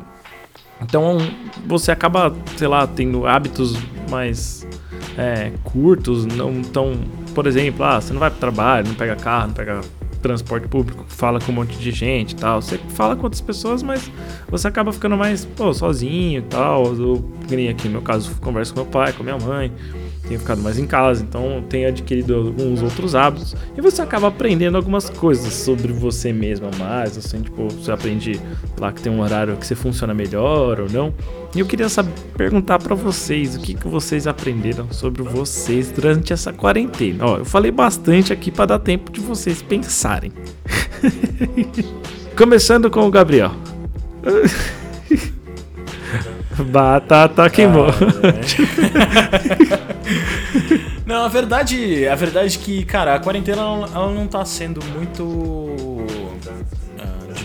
[0.81, 1.17] então
[1.65, 3.77] você acaba, sei lá, tendo hábitos
[4.09, 4.65] mais
[5.17, 6.97] é, curtos, não tão.
[7.35, 9.81] Por exemplo, ah, você não vai pro trabalho, não pega carro, não pega
[10.19, 12.61] transporte público, fala com um monte de gente e tal.
[12.61, 14.11] Você fala com outras pessoas, mas
[14.47, 16.85] você acaba ficando mais, pô, sozinho e tal.
[16.95, 17.23] Eu,
[17.69, 19.71] aqui no meu caso, converso com meu pai, com minha mãe.
[20.27, 23.55] Tenho ficado mais em casa, então tenho adquirido alguns outros hábitos.
[23.75, 27.17] E você acaba aprendendo algumas coisas sobre você mesmo a mais.
[27.17, 28.39] Assim, tipo, você aprende
[28.79, 31.13] lá que tem um horário que você funciona melhor ou não.
[31.55, 36.31] E eu queria saber, perguntar pra vocês o que, que vocês aprenderam sobre vocês durante
[36.31, 37.25] essa quarentena.
[37.25, 40.31] Ó, eu falei bastante aqui pra dar tempo de vocês pensarem.
[42.37, 43.51] Começando com o Gabriel.
[46.63, 47.87] Batata queimou.
[51.05, 55.75] Não, a verdade, a verdade é que, cara, a quarentena ela, não tá sendo muito,
[55.98, 55.98] ah,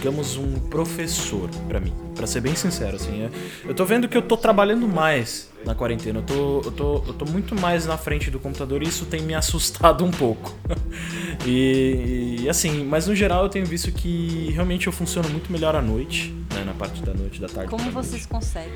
[0.04, 3.22] digamos, um professor pra mim, Pra ser bem sincero, assim.
[3.22, 3.30] é-
[3.66, 7.14] Eu tô vendo que eu tô trabalhando mais na quarentena, eu tô, eu tô, eu
[7.14, 10.54] tô muito mais na frente do computador e isso tem me assustado um pouco.
[11.46, 15.74] e, e, assim, mas no geral eu tenho visto que realmente eu funciono muito melhor
[15.74, 17.70] à noite, né, na parte da noite, da tarde.
[17.70, 18.08] Como pra noite.
[18.08, 18.72] vocês conseguem?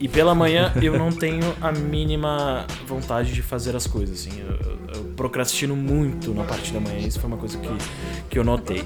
[0.00, 4.40] E pela manhã eu não tenho a mínima vontade de fazer as coisas, assim.
[4.40, 7.68] Eu, eu- eu procrastino muito na parte da manhã, isso foi uma coisa que,
[8.30, 8.82] que eu notei.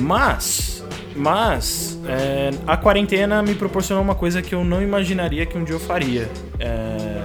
[0.00, 0.84] Mas,
[1.14, 5.74] mas, é, a quarentena me proporcionou uma coisa que eu não imaginaria que um dia
[5.74, 6.28] eu faria.
[6.58, 7.22] É,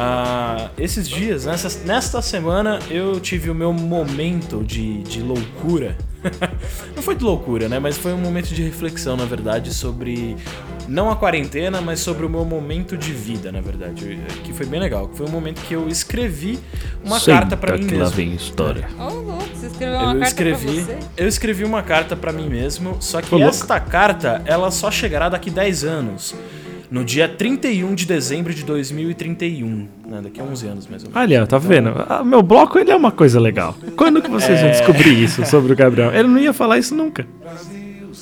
[0.00, 5.98] ah, esses dias, nessa, nesta semana, eu tive o meu momento de, de loucura.
[6.94, 7.78] não foi de loucura, né?
[7.78, 10.36] Mas foi um momento de reflexão, na verdade, sobre
[10.86, 14.18] não a quarentena, mas sobre o meu momento de vida, na verdade.
[14.44, 15.10] Que foi bem legal.
[15.12, 16.58] Foi um momento que eu escrevi
[17.04, 18.10] uma carta pra mim mesmo.
[18.10, 18.88] vem história.
[18.98, 20.98] Louco, você escreveu uma Eu carta escrevi, pra você?
[21.16, 25.28] eu escrevi uma carta pra mim mesmo, só que Ô, esta carta, ela só chegará
[25.28, 26.34] daqui 10 anos.
[26.90, 30.20] No dia 31 de dezembro de 2031, né?
[30.22, 31.22] Daqui a 11 anos mais ou menos.
[31.22, 31.90] Olha, tá vendo?
[32.08, 33.74] Ah, meu bloco ele é uma coisa legal.
[33.96, 36.12] Quando que vocês vão descobrir isso sobre o Gabriel?
[36.14, 37.26] Ele não ia falar isso nunca.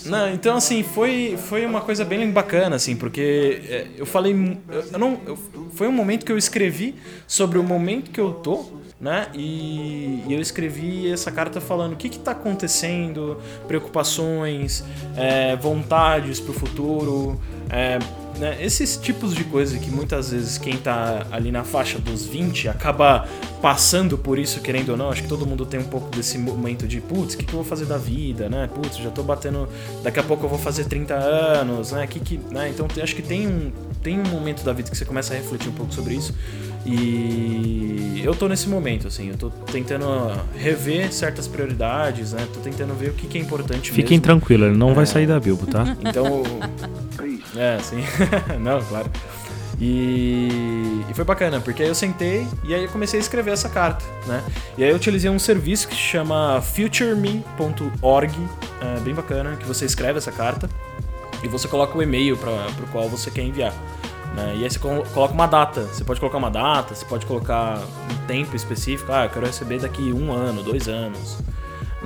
[0.06, 4.32] Não, então assim, foi, foi uma coisa bem bacana, assim, porque é, eu falei.
[4.70, 5.38] Eu, eu não, eu-
[5.72, 6.94] foi um momento que eu escrevi
[7.26, 8.64] sobre o momento que eu tô,
[9.00, 9.26] né?
[9.34, 14.84] E, e eu escrevi essa carta falando o que que tá acontecendo, preocupações,
[15.16, 17.98] é, vontades pro futuro, é,
[18.38, 22.68] né, esses tipos de coisa que muitas vezes quem tá ali na faixa dos 20
[22.68, 23.26] acaba
[23.62, 25.10] passando por isso, querendo ou não.
[25.10, 27.56] Acho que todo mundo tem um pouco desse momento de, putz, o que, que eu
[27.56, 28.68] vou fazer da vida, né?
[28.72, 29.68] Putz, já tô batendo.
[30.02, 32.06] Daqui a pouco eu vou fazer 30 anos, né?
[32.06, 32.68] Que, que, né?
[32.68, 33.72] Então acho que tem um,
[34.02, 36.34] tem um momento da vida que você começa a refletir um pouco sobre isso.
[36.84, 40.06] E eu tô nesse momento, assim, eu tô tentando
[40.56, 42.46] rever certas prioridades, né?
[42.52, 44.22] Tô tentando ver o que, que é importante Fiquem mesmo.
[44.22, 45.96] tranquilos, ele não vai sair da Bilbo, tá?
[46.00, 46.42] Então.
[47.58, 48.02] É, sim.
[48.60, 49.10] Não, claro.
[49.78, 53.68] E, e foi bacana, porque aí eu sentei e aí eu comecei a escrever essa
[53.68, 54.42] carta, né?
[54.78, 58.32] E aí eu utilizei um serviço que se chama futureme.org,
[58.80, 60.68] é bem bacana, que você escreve essa carta
[61.42, 63.74] e você coloca o e-mail para o qual você quer enviar.
[64.34, 64.54] Né?
[64.56, 65.82] E aí você colo- coloca uma data.
[65.82, 67.78] Você pode colocar uma data, você pode colocar
[68.10, 69.12] um tempo específico.
[69.12, 71.38] Ah, eu quero receber daqui um ano, dois anos.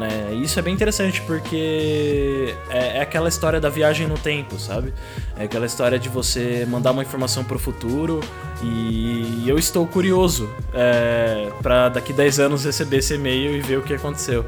[0.01, 0.31] Né?
[0.33, 4.95] E isso é bem interessante porque é, é aquela história da viagem no tempo, sabe?
[5.37, 8.21] É aquela história de você mandar uma informação pro futuro
[8.63, 13.83] e eu estou curioso é, para daqui 10 anos receber esse e-mail e ver o
[13.83, 14.47] que aconteceu.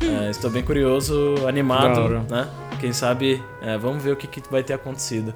[0.00, 2.48] É, estou bem curioso, animado, né?
[2.78, 5.34] Quem sabe, é, vamos ver o que, que vai ter acontecido.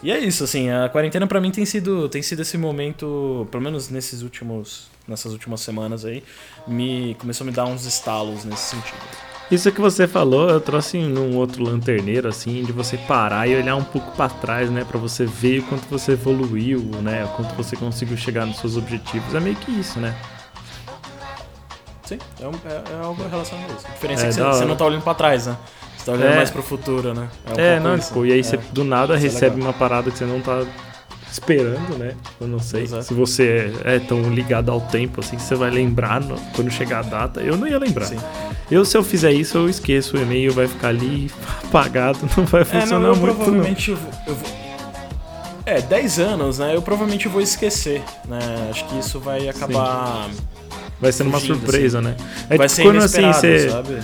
[0.00, 3.62] E é isso, assim, a quarentena pra mim tem sido, tem sido esse momento, pelo
[3.62, 6.22] menos nesses últimos, nessas últimas semanas aí,
[6.66, 8.98] me começou a me dar uns estalos nesse sentido.
[9.50, 13.76] Isso que você falou, eu trouxe num outro lanterneiro, assim, de você parar e olhar
[13.76, 14.82] um pouco pra trás, né?
[14.82, 17.24] Pra você ver o quanto você evoluiu, né?
[17.24, 19.34] O quanto você conseguiu chegar nos seus objetivos.
[19.34, 20.14] É meio que isso, né?
[22.04, 23.86] Sim, é, um- é- é algo relacionado a isso.
[23.86, 25.56] A diferença É, é, que você, você não tá olhando pra trás, né?
[25.96, 26.36] Você tá olhando É.
[26.36, 27.28] mais pro futuro, né?
[27.54, 28.24] um É, não, isso.
[28.26, 28.42] e aí É.
[28.42, 30.64] você do nada é recebe uma parada que você não tá
[31.32, 32.14] esperando, né?
[32.40, 33.04] Eu não sei Exato.
[33.04, 36.70] se você é, é tão ligado ao tempo, assim, que você vai lembrar no- quando
[36.70, 37.40] chegar a data.
[37.40, 38.04] Eu não ia lembrar.
[38.06, 38.18] Sim.
[38.70, 41.30] Eu, se eu fizer isso, eu esqueço, o e-mail vai ficar ali
[41.64, 43.34] apagado, não vai É, funcionar não, eu muito, não.
[43.34, 44.62] provavelmente eu vou, eu vou-
[45.64, 46.74] É, 10 anos, né?
[46.76, 48.38] Eu provavelmente vou esquecer, né?
[48.70, 50.28] Acho que isso vai acabar...
[51.00, 52.14] Vai ser uma surpresa, né?
[52.48, 53.70] É vai tipo ser quando assim, você.
[53.70, 53.98] sabe?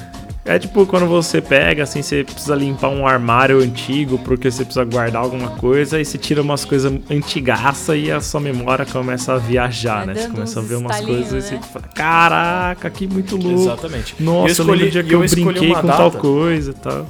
[0.48, 4.82] É tipo quando você pega, assim, você precisa limpar um armário antigo porque você precisa
[4.82, 9.36] guardar alguma coisa e você tira umas coisas antigaça e a sua memória começa a
[9.36, 10.22] viajar, Vai né?
[10.22, 11.60] Você começa a ver umas coisas e né?
[11.60, 13.60] você fala, caraca, que muito louco.
[13.60, 14.14] Exatamente.
[14.18, 16.70] Nossa, eu escolhi, lembro o dia que e eu eu, brinquei com data, tal coisa
[16.70, 17.06] e tal.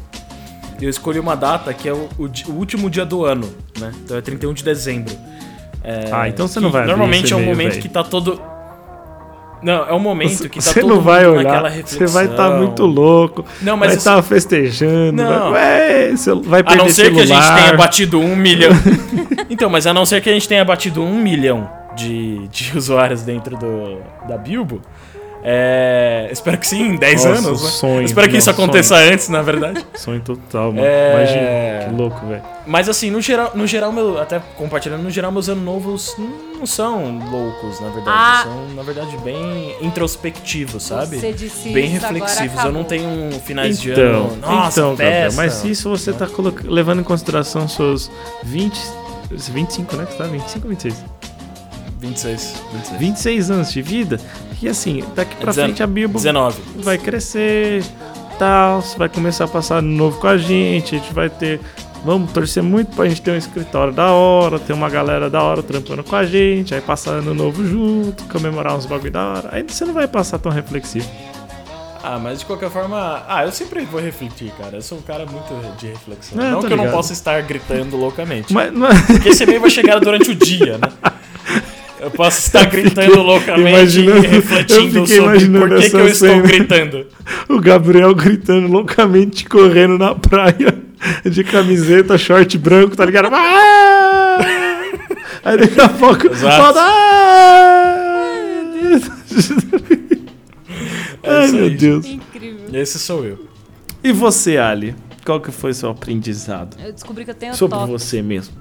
[0.81, 3.49] Eu escolhi uma data que é o, o o último dia do ano,
[3.79, 3.93] né?
[4.05, 5.15] Então é 31 de dezembro.
[5.85, 7.83] É, Ah, então você não vai Normalmente é um momento velho.
[7.83, 8.41] que tá todo.
[9.61, 13.45] Não, é um momento que tá Você não vai olhar, você vai estar muito louco,
[13.61, 15.51] Não, mas vai isso- estar festejando, Não.
[15.51, 17.63] vai, você vai A perder não ser que a gente celular.
[17.65, 18.71] tenha batido um milhão.
[19.51, 23.23] então, mas a não ser que a gente tenha batido um milhão de, de usuários
[23.23, 24.81] dentro do, da Bilbo.
[25.43, 27.63] É, espero que sim, em 10 Nossa, anos.
[27.63, 27.71] né?
[27.71, 29.87] sonho, espero que isso nossa, aconteça antes, na verdade.
[29.95, 30.85] Sonho total, mano.
[30.85, 31.15] É.
[31.15, 32.43] Imagina, que louco, velho.
[32.67, 36.17] Mas assim, no geral, no geral meu, até compartilhando, no geral meus anos novos
[36.59, 38.19] não são loucos, na verdade.
[38.19, 38.43] Ah.
[38.45, 41.19] São, na verdade, bem introspectivos, sabe?
[41.19, 42.65] Você disse Bem isso, agora reflexivos.
[42.65, 44.37] Eu não tenho finais de Então, ano.
[44.41, 46.27] Nossa, então Gabriel, mas isso você tá
[46.65, 48.11] levando em consideração seus
[48.43, 48.79] 20.
[49.31, 50.07] 25, né?
[50.07, 50.25] Que você tá?
[50.25, 51.05] 25 ou 26?
[51.99, 52.63] 26.
[52.73, 52.99] 26.
[53.01, 54.21] 26 anos de vida.
[54.63, 56.61] E assim, daqui pra frente a Bilbo 19.
[56.83, 57.85] vai crescer,
[58.39, 61.61] tal, você vai começar a passar ano novo com a gente, a gente vai ter.
[62.05, 65.63] Vamos torcer muito pra gente ter um escritório da hora, ter uma galera da hora
[65.65, 69.49] trampando com a gente, aí passar ano novo junto, comemorar uns bagulho da hora.
[69.51, 71.09] Aí você não vai passar tão reflexivo.
[72.01, 73.25] Ah, mas de qualquer forma.
[73.29, 74.77] Ah, eu sempre vou refletir, cara.
[74.77, 76.41] Eu sou um cara muito de reflexão.
[76.41, 76.97] É, não tô que eu não ligado.
[76.97, 78.53] possa estar gritando loucamente.
[78.53, 80.89] Mas, mas Porque esse e-mail vai chegar durante o dia, né?
[82.01, 86.09] Eu posso estar gritando loucamente e refletindo eu fiquei sobre imaginando por que, que eu
[86.09, 86.43] estou cena.
[86.43, 87.07] gritando.
[87.49, 90.79] o Gabriel gritando loucamente, correndo na praia,
[91.25, 93.29] de camiseta, short branco, tá ligado?
[93.35, 94.39] Ah!
[95.45, 96.29] Aí daqui a pouco.
[96.45, 98.09] Ah!
[101.23, 101.71] É Ai, meu.
[101.77, 102.07] Deus.
[102.07, 102.67] Incrível.
[102.73, 103.49] Esse sou eu.
[104.03, 104.95] E você, Ali?
[105.25, 106.77] Qual que foi seu aprendizado?
[106.83, 107.91] Eu descobri que eu tenho Sobre toque.
[107.91, 108.55] você mesmo.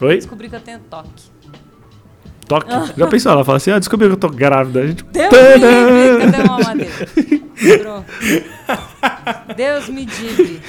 [0.00, 0.16] Oi?
[0.16, 1.24] Descobri que eu tenho toque.
[2.50, 2.98] Toque?
[2.98, 3.30] Já pensou?
[3.32, 4.80] Ela fala assim: ah, descobri que eu tô grávida.
[4.80, 5.04] A gente.
[5.04, 6.92] Deus me livre, cadê uma madeira?
[7.80, 8.06] Pronto.
[9.56, 10.60] Deus me livre.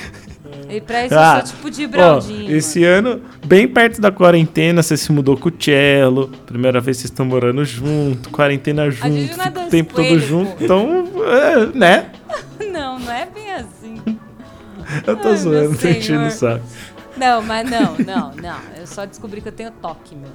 [0.69, 2.55] E pra isso Ah, eu sou tipo de Ó, Braldinho.
[2.55, 6.29] esse ano, bem perto da quarentena, você se mudou com o Cello.
[6.45, 10.51] Primeira vez vocês estão morando junto, quarentena junto, gente não é o tempo todo junto.
[10.57, 10.63] pô.
[10.63, 12.05] Então, é, né?
[12.71, 14.01] Não, não é bem assim.
[15.05, 16.59] Eu tô Ai, zoando, meu tô enchendo o senhor.
[16.59, 16.65] saco.
[17.17, 18.57] Não, mas não, não, não.
[18.79, 20.29] Eu só descobri que eu tenho toque, meu.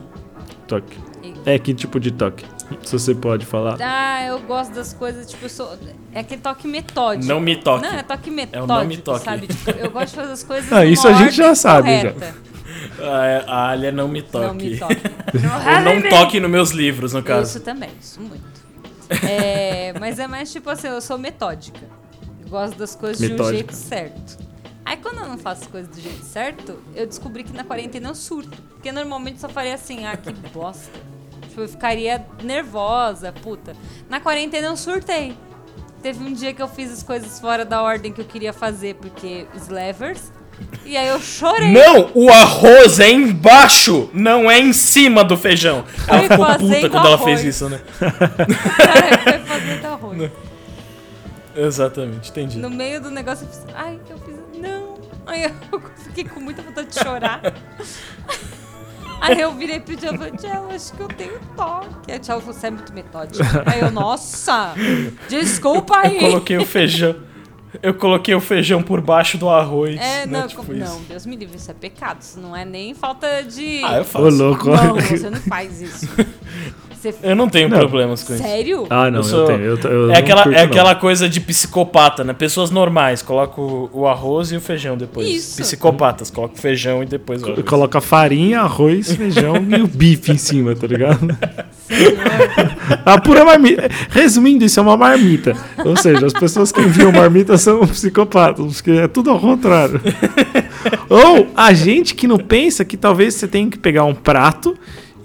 [0.66, 0.98] Toque.
[1.44, 2.44] É, que tipo de toque?
[2.82, 3.76] Se você pode falar.
[3.80, 5.78] Ah, eu gosto das coisas, tipo, eu sou.
[6.12, 7.26] É aquele toque metódico.
[7.26, 7.82] Não me toque.
[7.86, 9.24] Não, é toque metódico, não me toque.
[9.24, 9.46] sabe?
[9.46, 12.12] Tipo, eu gosto de fazer as coisas Ah, isso a gente já sabe, já.
[12.12, 12.34] correta.
[13.00, 14.46] A, a Alia não me toque.
[14.46, 14.96] Não me toque.
[15.76, 17.50] Ou não toque nos meus livros, no caso.
[17.50, 18.44] Isso também, isso muito.
[19.22, 21.80] É, mas é mais tipo assim, eu sou metódica.
[22.42, 23.54] Eu gosto das coisas de um Metódica.
[23.54, 24.38] jeito certo.
[24.86, 28.08] Aí quando eu não faço as coisas do jeito certo, eu descobri que na quarentena
[28.08, 28.56] eu surto.
[28.70, 30.92] Porque normalmente eu só faria assim, ah, que bosta.
[31.48, 33.74] Tipo, eu ficaria nervosa, puta.
[34.08, 35.36] Na quarentena eu surtei.
[36.00, 38.94] Teve um dia que eu fiz as coisas fora da ordem que eu queria fazer,
[38.94, 40.30] porque slevers.
[40.84, 41.72] E aí eu chorei.
[41.72, 45.84] Não, o arroz é embaixo, não é em cima do feijão.
[46.06, 47.80] Ela Foi ficou fazer puta quando ela fez isso, né?
[47.98, 50.30] Cara, foi fazer teu arroz.
[51.56, 52.58] Exatamente, entendi.
[52.58, 54.45] No meio do negócio eu fiz, ai, eu fiz.
[55.26, 57.40] Aí eu fiquei com muita vontade de chorar.
[59.20, 62.12] Aí eu virei pro Tchau e falei, Tchau, acho que eu tenho toque.
[62.12, 63.44] Aí o você é muito metódico.
[63.64, 64.74] Aí eu, nossa,
[65.28, 66.18] desculpa aí.
[66.18, 67.16] Coloquei o feijão.
[67.82, 69.96] Eu coloquei o feijão por baixo do arroz.
[70.00, 70.40] É, né?
[70.40, 72.20] não, tipo não, Deus me livre, isso é pecado.
[72.20, 73.82] Isso não é nem falta de.
[73.84, 74.36] Ah, eu Ô, faço.
[74.36, 74.70] louco.
[74.70, 76.08] Não, você não faz isso.
[77.12, 77.18] Você...
[77.30, 77.78] Eu não tenho Não.
[77.78, 78.42] problemas com isso.
[78.42, 78.86] Sério?
[78.90, 79.60] Ah, não, Eu eu, sou- tenho.
[79.62, 80.66] Eu, eu É aquela, curto, é não.
[80.70, 82.32] aquela coisa de psicopata, né?
[82.32, 85.28] Pessoas normais colocam o, o arroz e o feijão depois.
[85.28, 85.56] Isso.
[85.62, 87.64] Psicopatas colocam o feijão e depois o arroz.
[87.66, 91.26] Coloca farinha, arroz, feijão e o bife em cima, tá ligado?
[93.04, 93.88] A pura marmita.
[94.10, 95.54] Resumindo, isso é uma marmita.
[95.84, 100.00] Ou seja, as pessoas que enviam marmita são psicopatas, porque é tudo ao contrário.
[101.08, 104.76] Ou a gente que não pensa que talvez você tenha que pegar um prato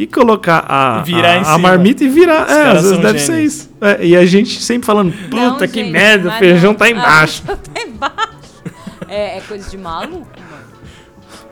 [0.04, 2.46] e colocar a, E virar a, a marmita e virar.
[2.46, 3.54] Os É, caras às vezes são deve ser gênios.
[3.54, 3.70] isso.
[3.82, 6.78] É, e a gente sempre falando, puta Não, que gente, merda, o feijão não.
[6.78, 7.44] tá embaixo.
[7.48, 8.42] Ah, tá embaixo.
[9.08, 10.62] É, é coisa de maluco, mano.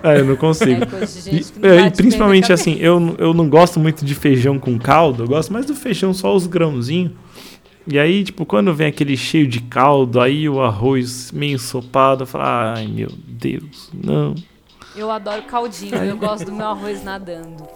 [0.01, 0.83] É, eu não consigo.
[0.83, 3.49] É coisa de gente que E, não é, e bem principalmente assim, eu, eu não
[3.49, 7.11] gosto muito de feijão com caldo, eu gosto mais do feijão só os grãozinhos.
[7.85, 12.27] E aí, tipo, quando vem aquele cheio de caldo, aí o arroz meio ensopado, eu
[12.27, 14.35] falo, ai meu Deus, não.
[14.95, 17.67] Eu adoro caldinho, eu gosto do meu arroz nadando.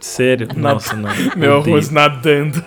[0.00, 0.48] Sério?
[0.56, 1.10] Nossa, não.
[1.36, 2.62] Meu arroz nadando.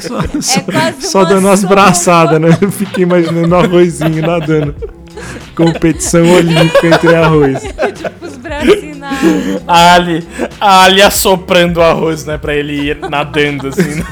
[0.00, 2.48] só só, É só dando umas braçadas, né?
[2.60, 4.74] Eu fiquei imaginando o arrozinho nadando.
[5.54, 7.62] Competição olímpica entre arroz.
[7.94, 9.62] tipo, os bracinhos na água.
[9.68, 10.26] A Ali,
[10.60, 12.38] a Ali assoprando o arroz, né?
[12.38, 13.96] Pra ele ir nadando, assim.
[13.96, 14.04] né?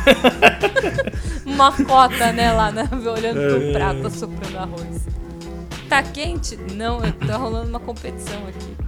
[1.46, 3.48] Uma cota, né, lá, na, olhando É.
[3.48, 5.06] pro prato, assoprando arroz.
[5.88, 6.56] Tá quente?
[6.74, 8.79] Não, tá rolando uma competição aqui.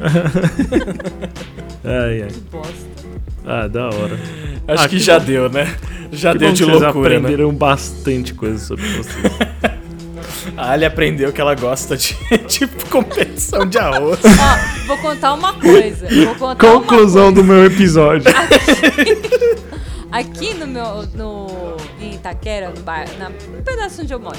[1.84, 2.28] Ai, ai.
[2.28, 2.94] Que bosta.
[3.46, 4.18] Ah, da hora.
[4.68, 5.24] Acho Ah, que, que já bom.
[5.26, 5.74] deu, né?
[6.12, 7.16] Já Que deu bom de que vocês loucura, né?
[7.16, 9.32] aprenderam bastante coisa sobre vocês.
[10.56, 12.14] A Ali aprendeu que ela gosta de,
[12.48, 14.18] tipo, competição de arroz.
[14.24, 16.06] Ó, vou contar uma coisa.
[16.08, 18.30] Vou contar uma Conclusão do meu episódio.
[20.12, 21.02] Aqui no meu.
[21.14, 24.38] No, em Itaquera, no, bar, na, no pedaço onde eu moro,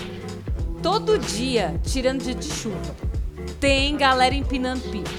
[0.82, 2.96] todo dia, tirando dia de chuva,
[3.60, 5.10] tem galera empinando pipa.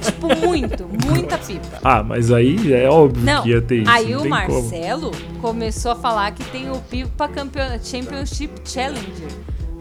[0.00, 1.78] Tipo muito, muita pipa.
[1.82, 3.90] Ah, mas aí é óbvio Não, que ia ter isso.
[3.90, 4.30] aí o tem como.
[4.30, 5.10] Marcelo
[5.40, 9.28] começou a falar que tem o Pipa Campeon Championship Challenger.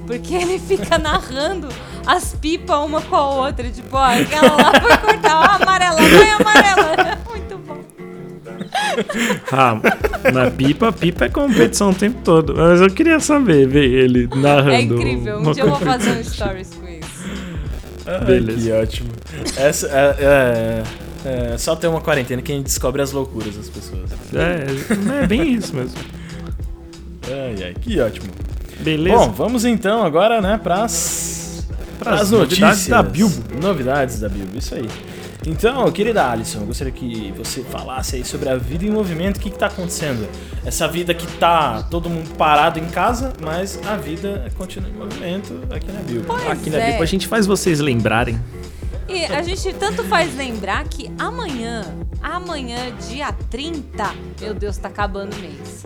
[0.05, 1.69] Porque ele fica narrando
[2.05, 3.69] as pipas uma com a outra.
[3.69, 7.19] Tipo, ó, aquela lá foi cortar, ó, amarela, vai amarela.
[7.29, 7.77] Muito bom.
[9.51, 9.79] Ah,
[10.31, 12.53] na pipa, pipa é competição o tempo todo.
[12.55, 14.71] Mas eu queria saber, ver ele narrando.
[14.71, 15.39] É incrível.
[15.39, 16.69] Um dia eu vou fazer um stories
[18.25, 18.61] Beleza.
[18.61, 19.09] Que ótimo.
[19.57, 23.69] Essa, é, é, é, só ter uma quarentena que a gente descobre as loucuras das
[23.69, 24.11] pessoas.
[24.33, 25.97] É, é bem isso mesmo.
[27.27, 28.27] Ai, ai, que ótimo.
[28.79, 29.17] Beleza?
[29.17, 31.65] Bom, vamos então agora, né, pras,
[31.97, 32.87] pras novidades notícias.
[32.87, 33.43] da Bilbo.
[33.61, 34.89] Novidades da Bilbo, isso aí.
[35.45, 39.39] Então, querida Alison, eu gostaria que você falasse aí sobre a vida em movimento, o
[39.39, 40.27] que, que tá acontecendo?
[40.65, 45.61] Essa vida que tá todo mundo parado em casa, mas a vida continua em movimento
[45.69, 46.27] aqui na Bilbo.
[46.27, 46.97] Pois Aqui na é.
[46.97, 48.39] A gente faz vocês lembrarem.
[49.07, 55.35] E a gente tanto faz lembrar que amanhã, amanhã, dia 30, meu Deus, tá acabando
[55.35, 55.85] o mês.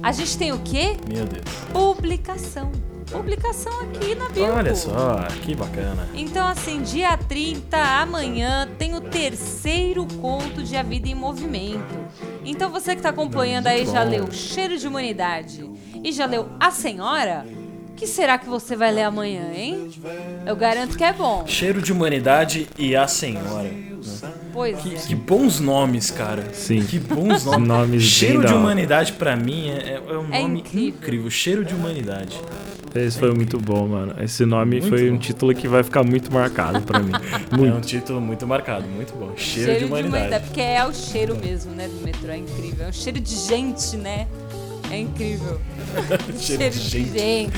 [0.00, 0.96] A gente tem o quê?
[1.12, 1.44] Meu Deus.
[1.72, 2.70] Publicação.
[3.12, 4.52] Publicação aqui na Bilbo.
[4.52, 6.08] Olha só, que bacana.
[6.14, 11.94] Então, assim, dia 30, amanhã, tem o terceiro conto de A Vida em Movimento.
[12.44, 15.70] Então, você que tá acompanhando aí já leu Cheiro de Humanidade
[16.02, 17.44] e já leu A Senhora?
[17.92, 19.88] O que será que você vai ler amanhã, hein?
[20.44, 21.44] Eu garanto que é bom.
[21.46, 23.62] Cheiro de humanidade e a senhora.
[23.62, 23.88] né?
[24.52, 24.98] Pois Que, é.
[24.98, 26.52] que bons nomes, cara.
[26.52, 26.82] Sim.
[26.84, 27.68] Que bons nomes.
[27.68, 30.88] Nomes Cheiro de humanidade pra mim é, é um É nome incrível.
[30.88, 31.30] incrível.
[31.30, 32.38] Cheiro de humanidade.
[32.94, 34.14] Esse foi muito bom, mano.
[34.22, 35.18] Esse nome Muito foi um bom.
[35.20, 37.12] título que vai ficar muito marcado pra mim.
[37.50, 37.86] É um Muito.
[37.86, 39.32] título muito marcado, muito bom.
[39.36, 40.44] Cheiro, de humanidade.
[40.46, 42.30] Porque é o cheiro mesmo, né, do metrô.
[42.30, 42.84] É incrível.
[42.86, 44.26] É um cheiro de gente, né?
[44.92, 45.58] É incrível.
[46.38, 47.50] Cheiro de gente.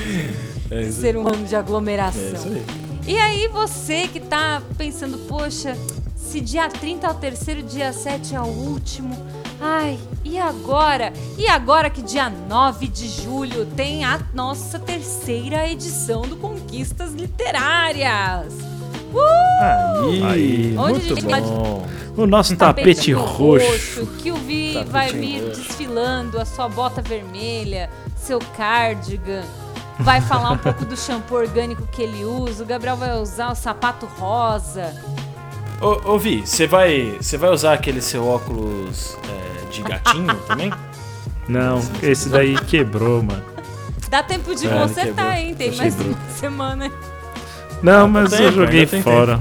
[0.71, 2.21] É Ser humano de aglomeração.
[2.21, 2.65] é isso aí.
[3.05, 5.77] E aí, você que tá pensando, poxa,
[6.15, 9.15] se dia 30 é o terceiro, dia 7 é o último.
[9.59, 11.11] Ai, e agora?
[11.37, 18.53] E agora que dia 9 de julho tem a nossa terceira edição do Conquistas Literárias.
[19.15, 20.03] Uh!
[20.09, 21.87] Aí, Aí, muito bom.
[22.17, 24.05] O nosso tapete roxo.
[24.21, 25.61] Que o Vi Tapete vai vir roxo.
[25.61, 29.43] desfilando, a sua bota vermelha, seu cardigan.
[29.99, 32.63] Vai falar um pouco do shampoo orgânico que ele usa.
[32.63, 34.93] O Gabriel vai usar o sapato rosa.
[35.81, 40.71] Ô, ô Vi, você vai, você vai usar aquele seu óculos é, de gatinho também?
[41.47, 43.43] Não, esse daí quebrou, mano.
[44.09, 45.47] Dá tempo de É, consertar, quebrou.
[45.47, 45.55] hein?
[45.55, 45.77] Tem Quebrou.
[45.77, 46.91] mais uma semana.
[47.85, 49.39] Não, mas eu joguei fora.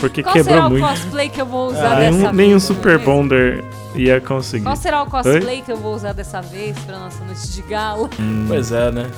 [0.00, 0.86] Porque Qual quebrou será o muito.
[0.86, 2.32] cosplay que eu vou usar Ah, dessa nenhum, vez?
[2.34, 3.64] nenhum Super Bonder
[3.94, 4.64] ia conseguir.
[4.64, 8.08] Qual será o cosplay que eu vou usar dessa vez pra nossa noite de gala?
[8.46, 9.10] Pois é, né?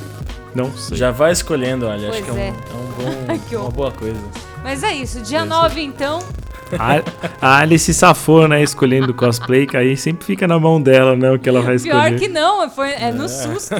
[0.54, 0.96] Não sei.
[0.96, 2.08] Já vai escolhendo, olha.
[2.10, 2.48] acho Pois que é, um, é.
[2.48, 4.18] é um bom, uma boa coisa.
[4.64, 6.20] Mas é isso, dia 9 então.
[6.78, 8.62] A, a Alice safou, né?
[8.62, 11.30] Escolhendo cosplay, que aí sempre fica na mão dela, né?
[11.30, 12.08] O que ela vai escolher.
[12.08, 13.74] Pior que não, foi, é no susto.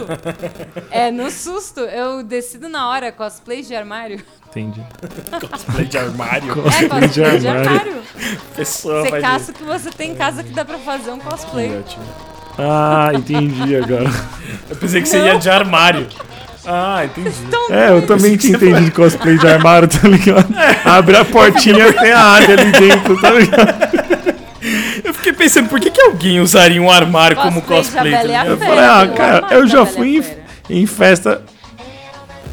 [0.91, 1.81] É no susto.
[1.81, 4.21] Eu decido na hora, cosplay de armário.
[4.49, 4.83] Entendi.
[5.49, 6.53] Cosplay de armário.
[6.53, 7.71] É, cosplay de armário.
[7.71, 8.03] armário.
[8.57, 11.19] Pessoa Você vai caça o que você tem em casa que dá pra fazer um
[11.19, 11.79] cosplay.
[11.79, 12.05] Ótimo.
[12.59, 14.11] Ah, entendi agora.
[14.69, 16.07] Eu pensei que você ia de armário.
[16.67, 17.31] Ah, entendi.
[17.71, 20.55] É, eu também tinha entendido de cosplay de armário, tá ligado?
[20.85, 23.91] Abre a portinha, tem a área ali dentro, tá ligado?
[25.03, 28.13] Eu fiquei pensando, por que, que alguém usaria um armário como cosplay?
[28.13, 28.59] e a tá Eu ligado?
[28.59, 30.23] Fera, falei, ah, cara, eu já Bela fui
[30.69, 31.43] em, em festa.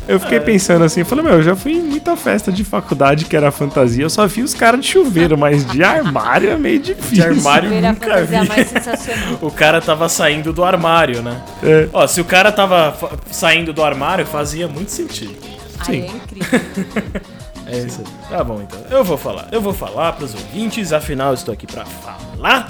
[0.08, 3.26] Eu fiquei pensando assim, eu falei, meu, eu já fui em muita festa de faculdade
[3.26, 6.80] que era fantasia, eu só vi os caras de chuveiro, mas de armário é meio
[6.80, 7.16] difícil.
[7.16, 8.48] De armário Ver a nunca fantasia vi.
[8.48, 9.38] mais sensacional.
[9.42, 11.42] O cara tava saindo do armário, né?
[11.64, 11.90] É.
[11.92, 15.36] Ó, se o cara tava fa- saindo do armário, fazia muito sentido.
[15.88, 16.60] Aí é incrível.
[17.70, 18.38] É isso aí.
[18.38, 18.80] Tá bom, então.
[18.90, 19.50] Eu vou falar.
[19.52, 22.70] Eu vou falar pros ouvintes, afinal eu estou aqui pra falar.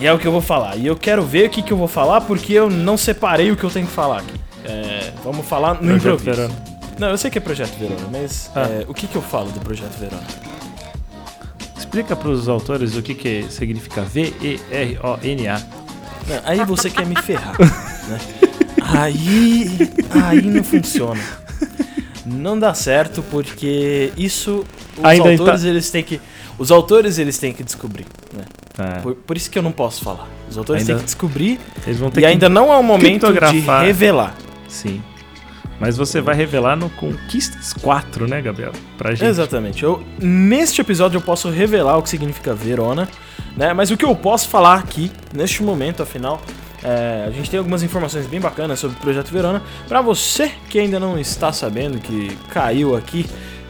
[0.00, 0.76] E é o que eu vou falar.
[0.76, 3.56] E eu quero ver o que, que eu vou falar, porque eu não separei o
[3.56, 4.32] que eu tenho que falar aqui.
[4.64, 6.24] É, vamos falar no Projeto improviso.
[6.24, 6.54] Verona.
[6.98, 8.60] Não, eu sei que é Projeto Verona, mas Ah.
[8.62, 10.22] é, o que, que eu falo do Projeto Verona?
[11.78, 15.60] Explica pros autores o que, que significa V-E-R-O-N-A.
[16.44, 18.18] Aí você quer me ferrar, né?
[18.82, 21.20] Aí, aí não funciona.
[22.24, 24.64] Não dá certo porque isso
[24.96, 26.20] os Ainda autores tá- eles têm que
[26.58, 28.44] os autores eles têm que descobrir, né?
[28.78, 30.28] É, Por, por isso que eu não posso falar.
[30.48, 32.26] Os autores Ainda- têm que descobrir eles vão ter e que...
[32.28, 34.34] ainda não é o momento de revelar.
[34.70, 35.02] Sim.
[35.78, 38.72] Mas você vai revelar no Conquistas 4, né, Gabriel?
[38.98, 39.24] Pra gente.
[39.24, 39.82] Exatamente.
[39.82, 43.08] Eu, neste episódio eu posso revelar o que significa Verona,
[43.56, 43.72] né?
[43.72, 46.40] Mas o que eu posso falar aqui, neste momento, afinal,
[46.84, 49.62] é, a gente tem algumas informações bem bacanas sobre o Projeto Verona.
[49.88, 53.24] Pra você que ainda não está sabendo, que caiu aqui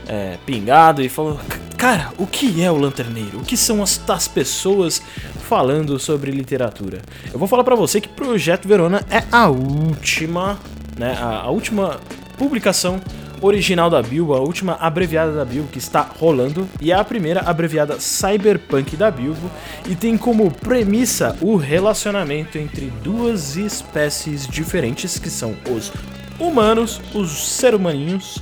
[0.08, 1.38] é, pingado e falou...
[1.76, 3.38] Cara, o que é o Lanterneiro?
[3.38, 5.00] O que são estas pessoas
[5.48, 7.00] falando sobre literatura?
[7.32, 10.58] Eu vou falar pra você que Projeto Verona é a última,
[11.00, 11.16] né?
[11.18, 11.98] A, a última
[12.36, 13.00] publicação
[13.40, 17.40] original da Bilbo, a última abreviada da Bilbo que está rolando, e é a primeira
[17.40, 19.50] abreviada Cyberpunk da Bilbo,
[19.88, 25.90] e tem como premissa o relacionamento entre duas espécies diferentes, que são os
[26.38, 28.38] humanos, os ser humaninhos,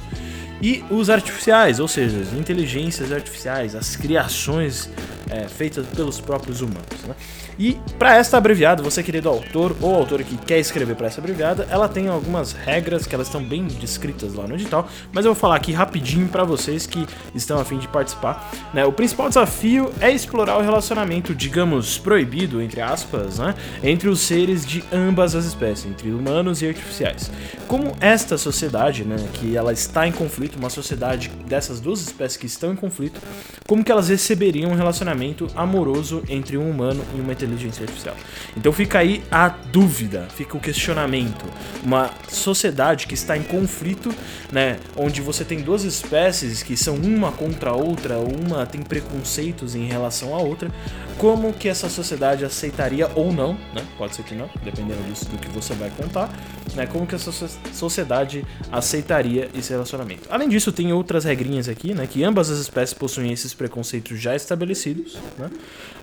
[0.60, 4.90] e os artificiais, ou seja, as inteligências artificiais, as criações
[5.30, 7.02] é, feitas pelos próprios humanos.
[7.06, 7.14] Né?
[7.58, 11.66] E para esta abreviada, você querido autor ou autora que quer escrever para essa abreviada,
[11.70, 15.40] ela tem algumas regras que elas estão bem descritas lá no edital, mas eu vou
[15.40, 18.50] falar aqui rapidinho para vocês que estão a fim de participar.
[18.72, 18.84] Né?
[18.84, 23.54] O principal desafio é explorar o relacionamento, digamos, proibido, entre aspas, né?
[23.82, 27.30] entre os seres de ambas as espécies, entre humanos e artificiais.
[27.66, 32.46] Como esta sociedade, né, que ela está em conflito, uma sociedade dessas duas espécies que
[32.46, 33.20] estão em conflito,
[33.66, 35.17] como que elas receberiam um relacionamento
[35.54, 38.16] amoroso entre um humano e uma inteligência artificial?
[38.56, 41.44] Então fica aí a dúvida, fica o questionamento.
[41.82, 44.14] Uma sociedade que está em conflito,
[44.52, 49.74] né, onde você tem duas espécies que são uma contra a outra, uma tem preconceitos
[49.74, 50.70] em relação à outra,
[51.16, 53.84] como que essa sociedade aceitaria ou não, né?
[53.96, 56.32] Pode ser que não, dependendo disso do que você vai contar,
[56.74, 56.86] né?
[56.86, 60.22] Como que so- sociedade aceitaria esse relacionamento.
[60.30, 62.06] Além disso, tem outras regrinhas aqui, né?
[62.06, 65.50] Que ambas as espécies possuem esses preconceitos já estabelecidos, né?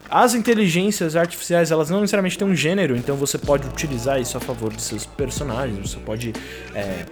[0.09, 4.39] As inteligências artificiais, elas não necessariamente têm um gênero, então você pode utilizar isso a
[4.39, 6.32] favor de seus personagens, você pode
[6.76, 7.05] é,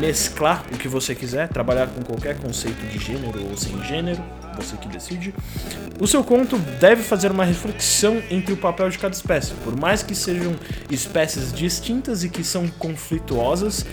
[0.00, 4.20] mesclar o que você quiser, trabalhar com qualquer conceito de gênero ou sem gênero,
[4.60, 5.34] você que decide.
[5.98, 9.52] O seu conto deve fazer uma reflexão entre o papel de cada espécie.
[9.64, 10.54] Por mais que sejam
[10.90, 13.84] espécies distintas e que são conflituosas,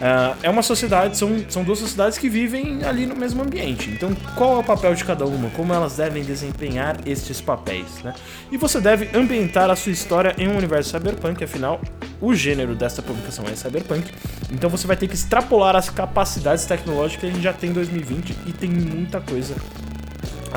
[0.00, 3.90] ah, é uma sociedade, são, são duas sociedades que vivem ali no mesmo ambiente.
[3.90, 5.50] Então, qual é o papel de cada uma?
[5.50, 8.02] Como elas devem desempenhar estes papéis?
[8.02, 8.12] Né?
[8.50, 11.80] E você deve ambientar a sua história em um universo cyberpunk, afinal,
[12.20, 14.10] o gênero desta publicação é cyberpunk.
[14.50, 17.72] Então, você vai ter que extrapolar as capacidades tecnológicas que a gente já tem em
[17.74, 19.54] 2020 e tem muita coisa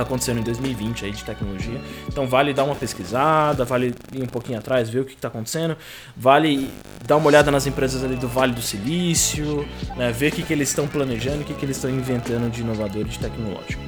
[0.01, 1.81] acontecendo em 2020 aí de tecnologia.
[2.07, 5.75] Então vale dar uma pesquisada, vale ir um pouquinho atrás, ver o que está acontecendo,
[6.15, 6.69] vale
[7.05, 10.53] dar uma olhada nas empresas ali do Vale do Silício, né, ver o que, que
[10.53, 13.86] eles estão planejando, o que, que eles estão inventando de inovador e de tecnológico.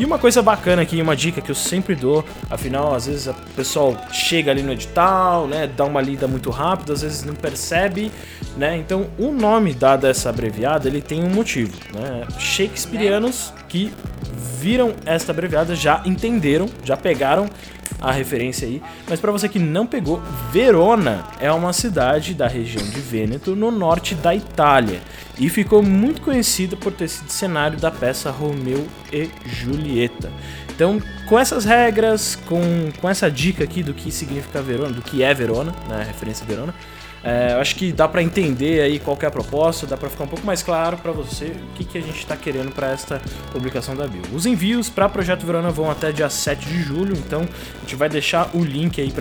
[0.00, 0.02] Né.
[0.02, 3.34] E uma coisa bacana aqui, uma dica que eu sempre dou, afinal, às vezes o
[3.54, 8.10] pessoal chega ali no edital, né, dá uma lida muito rápido, às vezes não percebe,
[8.56, 8.76] né?
[8.76, 12.26] Então, o nome dado a essa abreviada, ele tem um motivo, né?
[12.38, 13.92] Shakespeareanos que
[14.58, 17.48] viram esta abreviada já entenderam, já pegaram
[18.00, 18.82] a referência aí.
[19.08, 23.70] Mas para você que não pegou, Verona é uma cidade da região de Vêneto, no
[23.70, 25.00] norte da Itália,
[25.38, 30.30] e ficou muito conhecida por ter sido cenário da peça Romeu e Julieta.
[30.74, 32.62] Então, com essas regras, com,
[33.00, 36.74] com essa dica aqui do que significa Verona, do que é Verona, né, referência Verona,
[37.22, 40.24] é, eu acho que dá para entender aí qual é a proposta, dá para ficar
[40.24, 43.20] um pouco mais claro para você o que, que a gente está querendo para esta
[43.52, 44.22] publicação da Bio.
[44.32, 48.08] Os envios para Projeto Verona vão até dia 7 de julho, então a gente vai
[48.08, 49.12] deixar o link aí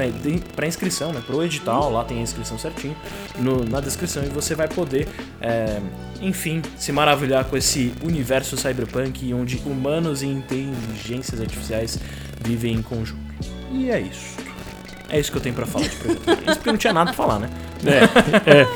[0.55, 2.95] para inscrição, né, pro edital, lá tem a inscrição certinho
[3.37, 5.07] no, na descrição e você vai poder,
[5.41, 5.81] é,
[6.21, 11.99] enfim, se maravilhar com esse universo cyberpunk onde humanos e inteligências artificiais
[12.41, 13.19] vivem em conjunto.
[13.71, 14.48] E é isso.
[15.09, 16.21] É isso que eu tenho pra falar de projeto.
[16.47, 17.49] Isso porque não tinha nada pra falar, né?
[17.85, 18.67] É,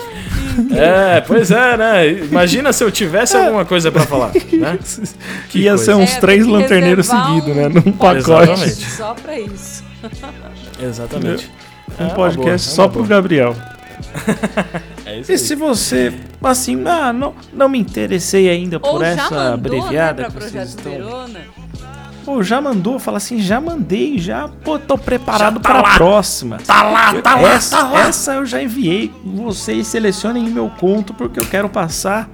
[1.18, 1.22] é.
[1.28, 2.10] pois é, né?
[2.12, 4.80] Imagina se eu tivesse alguma coisa pra falar, né?
[5.50, 5.86] Que ia coisa.
[5.86, 7.70] ser uns É, três lanterneiros seguidos, um né?
[7.70, 8.18] Num pacote.
[8.18, 8.92] Exatamente.
[8.92, 9.84] Só pra isso.
[10.82, 11.52] Exatamente.
[12.00, 13.08] Um É podcast boa, é só uma pro boa.
[13.10, 13.56] Gabriel.
[15.06, 15.38] É isso E aí.
[15.40, 20.24] se você, assim, ah, não, não me interessei ainda por Ou já essa mandou, abreviada
[20.24, 20.92] né, pra que vocês estão...
[20.92, 21.40] Verona.
[22.24, 25.96] Pô, já mandou, fala assim, já mandei, já, pô, tô preparado Já tá pra lá.
[25.96, 26.58] próxima.
[26.66, 28.00] Tá lá, tá lá, essa, tá lá.
[28.08, 29.12] essa eu já enviei.
[29.26, 32.30] Vocês selecionem meu conto porque eu quero passar.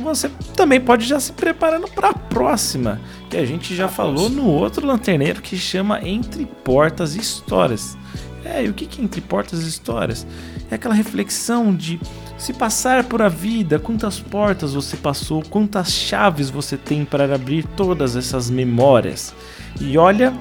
[0.00, 4.86] Você também pode já se preparando pra próxima, que a gente já falou no outro
[4.86, 7.98] lanterneiro que chama Entre Portas e Histórias.
[8.44, 10.26] É, e o que que é Entre Portas e Histórias?
[10.70, 12.00] É aquela reflexão de
[12.38, 17.64] se passar por a vida, quantas portas você passou, quantas chaves você tem para abrir
[17.76, 19.34] todas essas memórias.
[19.80, 20.32] E olha,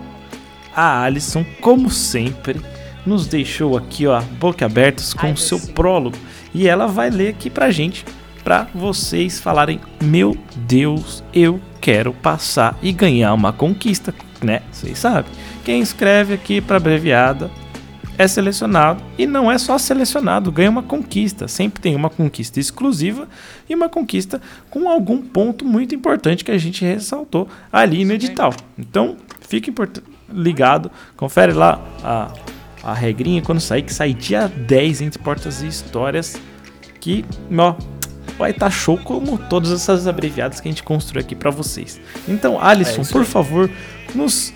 [0.76, 2.62] a Alison, como sempre,
[3.04, 6.18] nos deixou aqui, ó, boca abertos com o seu prólogo.
[6.54, 8.06] E ela vai ler aqui pra gente,
[8.44, 14.62] pra vocês falarem: Meu Deus, eu quero passar e ganhar uma conquista, né?
[14.72, 15.32] Vocês sabem.
[15.66, 17.50] Quem escreve aqui pra abreviada
[18.18, 21.48] é selecionado e não é só selecionado, ganha uma conquista.
[21.48, 23.28] Sempre tem uma conquista exclusiva
[23.70, 28.54] e uma conquista com algum ponto muito importante que a gente ressaltou ali no edital.
[28.78, 29.74] Então, fique
[30.30, 32.34] ligado, confere lá a,
[32.84, 36.42] a regrinha quando sair, que sai dia 10 entre portas e histórias,
[37.00, 37.24] que,
[37.56, 37.76] ó,
[38.38, 42.00] vai estar show como todas essas abreviadas que a gente construiu aqui para vocês.
[42.28, 43.70] Então, Alisson, É por favor,
[44.14, 44.54] nos,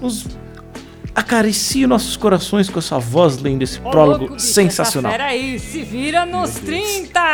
[0.00, 0.26] nos
[1.14, 5.10] acaricie nossos corações com a sua voz lendo esse Ô, prólogo louco, bicho, sensacional.
[5.12, 7.20] Essa fera aí, se vira nos 30!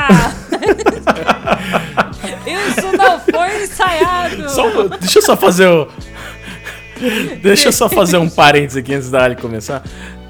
[2.47, 4.51] Isso não foi ensaiado!
[4.51, 5.89] Só- deixa eu só fazer o.
[7.43, 9.83] Deixa eu só fazer um parênteses aqui antes da Ali começar.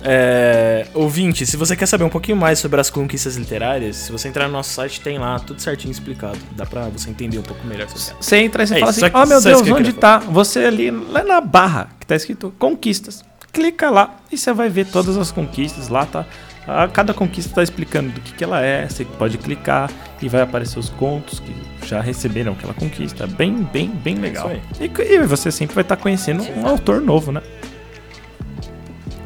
[0.09, 4.29] É, ouvinte, se você quer saber um pouquinho mais sobre as conquistas literárias, se você
[4.29, 6.39] entrar no nosso site, tem lá tudo certinho explicado.
[6.53, 8.17] Dá pra você entender um pouco melhor sobre ela.
[8.21, 10.19] Você entra e você É fala isso, assim: Ó meu Deus, onde tá?
[10.19, 13.25] Você ali, lá na barra, que tá escrito Conquistas.
[13.57, 15.89] Clica lá e você vai ver todas as conquistas.
[15.89, 16.27] Lá tá.
[16.69, 18.87] a- Cada conquista tá explicando do que, que ela é.
[18.87, 19.91] Você pode clicar
[20.21, 21.55] e vai aparecer os contos que
[21.87, 23.27] já receberam aquela conquista.
[23.27, 24.51] Bem, bem, bem legal.
[24.51, 27.41] É E, e você sempre vai estar conhecendo um autor novo, né?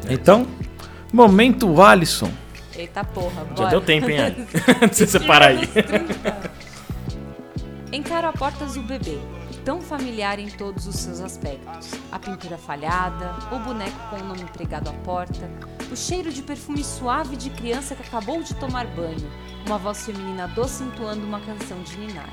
[0.09, 0.47] Então,
[1.11, 2.31] momento Alisson.
[2.73, 3.55] Eita porra, bora.
[3.57, 4.47] Já deu tempo, hein, Ali?
[4.81, 5.69] Antes de você parar aí.
[7.91, 9.17] Encaro a porta do bebê,
[9.63, 11.91] tão familiar em todos os seus aspectos.
[12.11, 15.49] A pintura falhada, o boneco com o nome pregado à porta,
[15.91, 19.31] o cheiro de perfume suave de criança que acabou de tomar banho,
[19.65, 22.29] uma voz feminina doce entoando uma canção de ninar.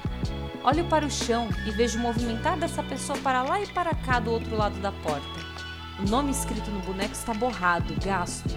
[0.64, 4.30] Olho para o chão e vejo movimentar dessa pessoa para lá e para cá do
[4.30, 5.48] outro lado da porta.
[6.00, 8.56] O nome escrito no boneco está borrado, gasto.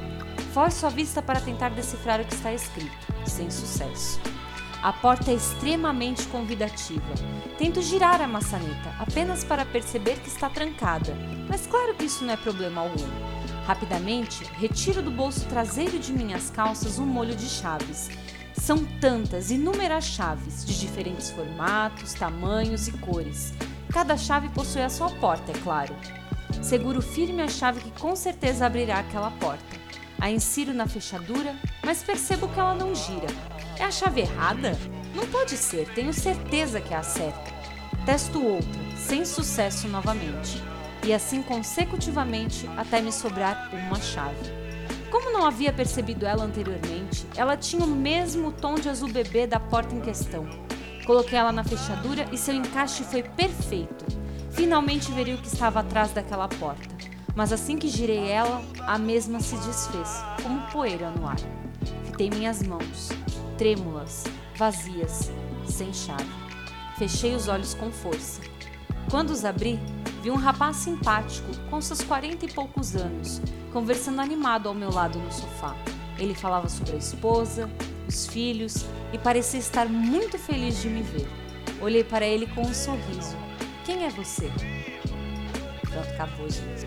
[0.53, 2.91] Forço a vista para tentar decifrar o que está escrito,
[3.25, 4.19] sem sucesso.
[4.83, 7.13] A porta é extremamente convidativa.
[7.55, 11.15] Tento girar a maçaneta, apenas para perceber que está trancada,
[11.47, 13.07] mas claro que isso não é problema algum.
[13.67, 18.09] Rapidamente, retiro do bolso traseiro de minhas calças um molho de chaves.
[18.55, 23.53] São tantas, inúmeras chaves, de diferentes formatos, tamanhos e cores.
[23.93, 25.95] Cada chave possui a sua porta, é claro.
[26.59, 29.79] Seguro firme a chave que com certeza abrirá aquela porta.
[30.19, 31.55] A insiro na fechadura,
[31.85, 33.27] mas percebo que ela não gira.
[33.79, 34.77] É a chave errada?
[35.15, 37.51] Não pode ser, tenho certeza que é a certa.
[38.05, 40.61] Testo outra, sem sucesso novamente.
[41.03, 44.61] E assim consecutivamente até me sobrar uma chave.
[45.09, 49.59] Como não havia percebido ela anteriormente, ela tinha o mesmo tom de azul bebê da
[49.59, 50.47] porta em questão.
[51.05, 54.05] Coloquei ela na fechadura e seu encaixe foi perfeito.
[54.51, 56.89] finalmente veria o que estava atrás daquela porta.
[57.35, 61.37] Mas assim que girei ela, a mesma se desfez, como poeira no ar.
[62.05, 63.09] Fitei minhas mãos,
[63.61, 64.23] trêmulas,
[64.55, 65.31] vazias,
[65.67, 66.25] sem chave.
[66.97, 68.41] Fechei os olhos com força.
[69.11, 69.79] Quando os abri,
[70.23, 73.39] vi um rapaz simpático, com seus quarenta e poucos anos,
[73.71, 75.75] conversando animado ao meu lado no sofá.
[76.17, 77.69] Ele falava sobre a esposa,
[78.07, 78.83] os filhos
[79.13, 81.27] e parecia estar muito feliz de me ver.
[81.79, 83.37] Olhei para ele com um sorriso.
[83.85, 84.49] Quem é você?
[85.87, 86.83] Pronto, acabou, gente.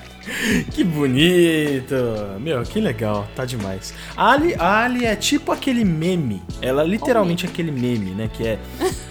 [0.72, 1.94] Que bonito!
[2.40, 3.94] Meu, que legal, tá demais.
[4.16, 6.42] A Ali, a Ali é tipo aquele meme.
[6.60, 8.28] Ela é literalmente aquele meme, né?
[8.32, 8.58] Que é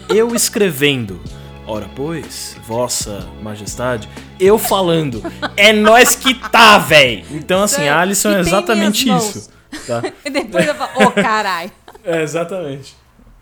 [0.09, 1.20] eu escrevendo.
[1.68, 4.07] Ora, pois, Vossa Majestade,
[4.39, 5.24] eu falando.
[5.57, 7.26] É nós que tá, véi!
[7.32, 9.49] Então, assim, a Alison é exatamente isso.
[9.88, 10.03] Tá?
[10.24, 11.72] E depois eu falo, ô carai.
[12.03, 12.95] É, exatamente.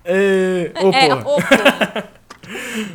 [0.06, 1.20] É, ô, É, porra.
[1.20, 2.04] ô, porra.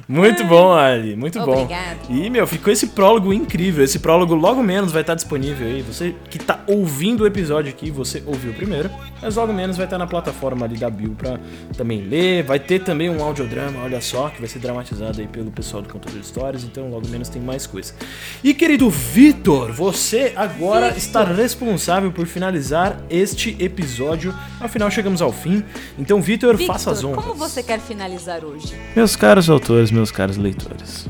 [0.08, 1.62] Muito bom, Ali, muito bom.
[1.62, 1.98] Obrigada.
[2.08, 3.84] E, meu, ficou esse prólogo incrível.
[3.84, 5.82] Esse prólogo logo menos vai estar disponível aí.
[5.82, 9.98] Você que tá ouvindo o episódio aqui, você ouviu primeiro, mas logo menos vai estar
[9.98, 11.38] na plataforma ali da Bill pra
[11.76, 12.42] também ler.
[12.42, 15.88] Vai ter também um audiodrama, olha só, que vai ser dramatizado aí pelo pessoal do
[15.88, 17.94] Contador de Histórias, então logo menos tem mais coisa.
[18.42, 24.34] E, querido Vitor, você agora está responsável por finalizar este episódio.
[24.60, 25.62] Afinal, chegamos ao fim.
[25.98, 27.24] Então, Vitor, faça as Victor, honras.
[27.24, 28.74] como você quer finalizar hoje?
[28.94, 31.06] Meus caros autores, meus caros leitores,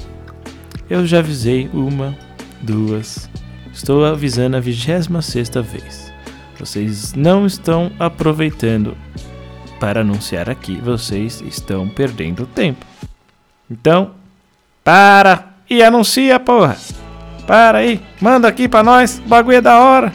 [0.90, 2.18] eu já avisei uma,
[2.60, 3.30] duas,
[3.72, 6.12] estou avisando a 26 sexta vez.
[6.58, 8.96] Vocês não estão aproveitando
[9.78, 12.84] para anunciar aqui, vocês estão perdendo tempo.
[13.70, 14.10] Então,
[14.82, 16.76] para e anuncia, porra.
[17.46, 20.12] Para aí, manda aqui pra nós, o bagulho é da hora.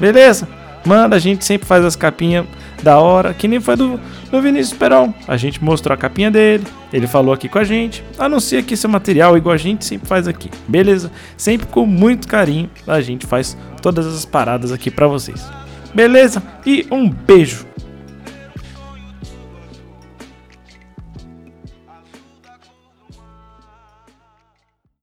[0.00, 0.48] Beleza?
[0.86, 2.46] Manda, a gente sempre faz as capinhas
[2.82, 4.00] da hora, que nem foi do,
[4.30, 5.12] do Vinícius Peron.
[5.26, 8.02] A gente mostrou a capinha dele, ele falou aqui com a gente.
[8.18, 10.50] Anuncia aqui seu material, igual a gente sempre faz aqui.
[10.66, 11.10] Beleza?
[11.36, 15.46] Sempre com muito carinho, a gente faz todas as paradas aqui pra vocês.
[15.94, 16.42] Beleza?
[16.66, 17.67] E um beijo